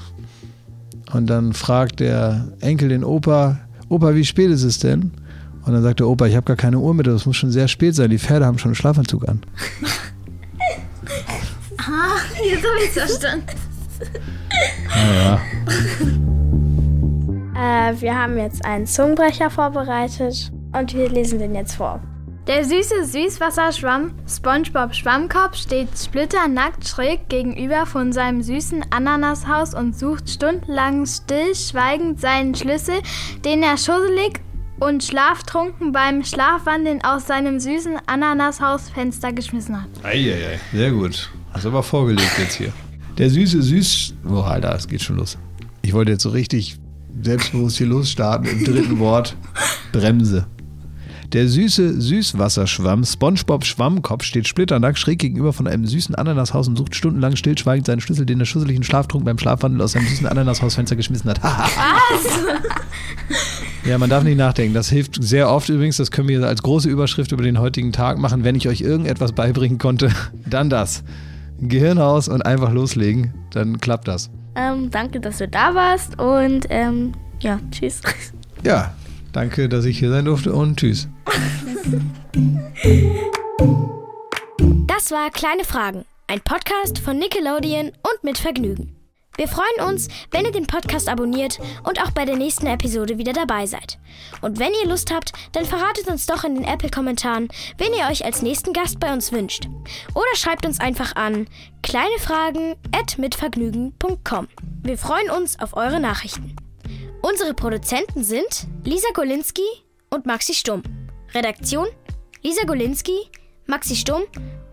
und 1.14 1.28
dann 1.28 1.54
fragt 1.54 2.00
der 2.00 2.48
Enkel 2.60 2.90
den 2.90 3.04
Opa, 3.04 3.60
Opa, 3.90 4.16
wie 4.16 4.26
spät 4.26 4.50
ist 4.50 4.64
es 4.64 4.80
denn? 4.80 5.12
Und 5.66 5.74
dann 5.74 5.84
sagt 5.84 6.00
der 6.00 6.08
Opa, 6.08 6.26
ich 6.26 6.36
habe 6.36 6.46
gar 6.46 6.56
keine 6.56 6.80
Uhr 6.80 6.94
mit, 6.94 7.08
das 7.08 7.26
muss 7.26 7.38
schon 7.38 7.52
sehr 7.52 7.68
spät 7.68 7.96
sein. 7.96 8.10
Die 8.10 8.18
Pferde 8.18 8.46
haben 8.46 8.58
schon 8.58 8.70
einen 8.70 8.76
Schlafanzug 8.76 9.28
an. 9.28 9.42
ah, 11.78 12.18
jetzt 12.44 12.66
habe 12.66 12.78
ich 12.80 12.90
es 12.90 12.94
verstanden. 12.94 13.46
Naja. 14.90 15.40
Äh, 17.56 18.02
wir 18.02 18.18
haben 18.18 18.38
jetzt 18.38 18.66
einen 18.66 18.88
Zungenbrecher 18.88 19.50
vorbereitet 19.50 20.52
und 20.74 20.94
wir 20.94 21.10
lesen 21.10 21.40
den 21.40 21.54
jetzt 21.54 21.76
vor. 21.76 22.02
Der 22.52 22.66
süße 22.66 23.06
Süßwasserschwamm 23.06 24.12
SpongeBob 24.28 24.94
Schwammkopf 24.94 25.56
steht 25.56 25.88
splitternackt 25.98 26.86
schräg 26.86 27.30
gegenüber 27.30 27.86
von 27.86 28.12
seinem 28.12 28.44
süßen 28.44 28.88
Ananashaus 28.90 29.74
und 29.74 29.98
sucht 29.98 30.30
stundenlang 30.30 31.06
stillschweigend 31.06 32.20
seinen 32.20 32.54
Schlüssel, 32.54 32.96
den 33.46 33.64
er 33.64 33.78
schusselig 33.78 34.42
und 34.82 35.02
schlaftrunken 35.02 35.94
beim 35.94 36.26
Schlafwandeln 36.26 37.02
aus 37.06 37.26
seinem 37.26 37.58
süßen 37.58 37.94
Ananashausfenster 38.06 39.32
geschmissen 39.32 39.82
hat. 39.82 39.88
Eieiei, 40.04 40.60
sehr 40.74 40.92
gut. 40.92 41.30
Hast 41.54 41.66
aber 41.66 41.82
vorgelegt 41.84 42.38
jetzt 42.38 42.56
hier. 42.56 42.74
Der 43.18 43.30
süße 43.30 43.62
Süß... 43.62 44.16
Oh, 44.30 44.42
Alter, 44.42 44.76
es 44.76 44.90
geht 44.90 45.02
schon 45.02 45.16
los. 45.16 45.38
Ich 45.84 45.94
wollte 45.94 46.12
jetzt 46.12 46.24
so 46.24 46.32
richtig 46.32 46.78
selbstbewusst 47.24 47.78
hier 47.78 47.88
losstarten 47.88 48.50
im 48.50 48.66
dritten 48.66 49.00
Wort. 49.00 49.38
Bremse. 49.94 50.48
Der 51.34 51.48
süße 51.48 52.02
Süßwasserschwamm 52.02 53.06
SpongeBob 53.06 53.64
Schwammkopf 53.64 54.24
steht 54.24 54.50
splitternackt 54.50 55.00
schräg 55.00 55.20
gegenüber 55.20 55.54
von 55.54 55.66
einem 55.66 55.86
süßen 55.86 56.14
Ananashaus 56.14 56.68
und 56.68 56.78
sucht 56.78 56.94
stundenlang 56.94 57.38
stillschweigend 57.38 57.88
seinen 57.88 58.02
Schlüssel, 58.02 58.26
den 58.26 58.40
der 58.40 58.46
schusseligen 58.46 58.84
Schlaftrunk 58.84 59.24
beim 59.24 59.38
Schlafwandel 59.38 59.82
aus 59.82 59.94
seinem 59.94 60.08
süßen 60.08 60.28
Ananashausfenster 60.28 60.98
geschmissen 60.98 61.30
hat. 61.30 61.42
Was? 61.42 61.70
ja, 63.86 63.98
man 63.98 64.10
darf 64.10 64.26
nicht 64.26 64.38
nachdenken. 64.38 64.74
Das 64.74 64.90
hilft 64.90 65.24
sehr 65.24 65.50
oft 65.50 65.70
übrigens. 65.70 65.96
Das 65.96 66.12
können 66.12 66.28
wir 66.28 66.46
als 66.46 66.64
große 66.64 66.90
Überschrift 66.90 67.32
über 67.32 67.44
den 67.44 67.60
heutigen 67.60 67.94
Tag 67.94 68.18
machen. 68.18 68.44
Wenn 68.44 68.56
ich 68.56 68.68
euch 68.68 68.82
irgendetwas 68.82 69.32
beibringen 69.32 69.78
konnte, 69.78 70.12
dann 70.46 70.70
das. 70.70 71.02
Gehirn 71.62 71.98
aus 71.98 72.28
und 72.28 72.42
einfach 72.42 72.74
loslegen, 72.74 73.34
dann 73.52 73.80
klappt 73.80 74.10
das. 74.10 74.30
Ähm, 74.56 74.92
danke, 74.92 75.22
dass 75.22 75.38
du 75.38 75.48
da 75.48 75.74
warst 75.76 76.20
und 76.20 76.66
ähm, 76.70 77.14
ja, 77.40 77.58
tschüss. 77.72 78.02
Ja, 78.66 78.94
danke, 79.34 79.70
dass 79.70 79.86
ich 79.86 80.00
hier 80.00 80.10
sein 80.10 80.26
durfte 80.26 80.54
und 80.54 80.80
tschüss. 80.80 81.08
Das 84.88 85.12
war 85.12 85.30
Kleine 85.32 85.64
Fragen, 85.64 86.06
ein 86.28 86.42
Podcast 86.42 87.00
von 87.00 87.18
Nickelodeon 87.18 87.88
und 87.88 88.24
mit 88.24 88.38
Vergnügen. 88.38 88.96
Wir 89.38 89.48
freuen 89.48 89.90
uns, 89.90 90.10
wenn 90.30 90.44
ihr 90.46 90.52
den 90.52 90.68
Podcast 90.68 91.08
abonniert 91.08 91.58
und 91.84 92.02
auch 92.02 92.12
bei 92.12 92.26
der 92.26 92.36
nächsten 92.36 92.68
Episode 92.68 93.18
wieder 93.18 93.32
dabei 93.34 93.66
seid. 93.66 93.98
Und 94.42 94.60
wenn 94.60 94.74
ihr 94.84 94.90
Lust 94.90 95.10
habt, 95.12 95.32
dann 95.54 95.64
verratet 95.66 96.10
uns 96.10 96.26
doch 96.26 96.44
in 96.44 96.56
den 96.56 96.66
Apple-Kommentaren, 96.66 97.48
wen 97.78 97.94
ihr 97.94 98.10
euch 98.12 98.26
als 98.26 98.42
nächsten 98.42 98.74
Gast 98.74 99.00
bei 99.00 99.14
uns 99.14 99.32
wünscht. 99.32 99.70
Oder 100.14 100.36
schreibt 100.36 100.66
uns 100.66 100.82
einfach 100.82 101.16
an 101.16 101.48
kleinefragen@mitvergnügen.com. 101.82 104.48
Wir 104.84 104.98
freuen 104.98 105.30
uns 105.32 105.58
auf 105.60 105.78
eure 105.78 106.02
Nachrichten. 106.02 106.58
Unsere 107.24 107.54
Produzenten 107.54 108.24
sind 108.24 108.68
Lisa 108.84 109.10
Golinski 109.14 109.62
und 110.10 110.26
Maxi 110.26 110.56
Stumm. 110.56 110.82
Redaktion 111.36 111.88
Lisa 112.42 112.64
Golinski, 112.66 113.30
Maxi 113.68 113.96
Stumm 113.96 114.24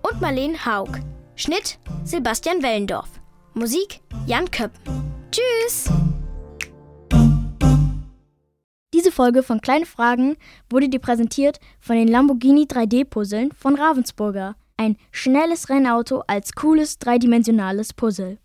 und 0.03 0.21
Marlene 0.23 0.65
Haug. 0.65 0.89
Schnitt 1.37 1.79
Sebastian 2.05 2.63
Wellendorf. 2.63 3.11
Musik 3.53 4.01
Jan 4.27 4.51
Köpp. 4.51 4.73
Tschüss! 5.31 5.91
Diese 8.95 9.13
Folge 9.13 9.43
von 9.43 9.61
Kleine 9.61 9.85
Fragen 9.85 10.39
wurde 10.71 10.89
dir 10.89 11.01
präsentiert 11.01 11.61
von 11.81 11.97
den 11.97 12.09
Lamborghini 12.09 12.63
3D-Puzzeln 12.63 13.53
von 13.53 13.75
Ravensburger. 13.75 14.57
Ein 14.79 14.97
schnelles 15.13 15.69
Rennauto 15.69 16.23
als 16.27 16.53
cooles 16.53 16.99
dreidimensionales 16.99 17.93
Puzzle. 17.93 18.39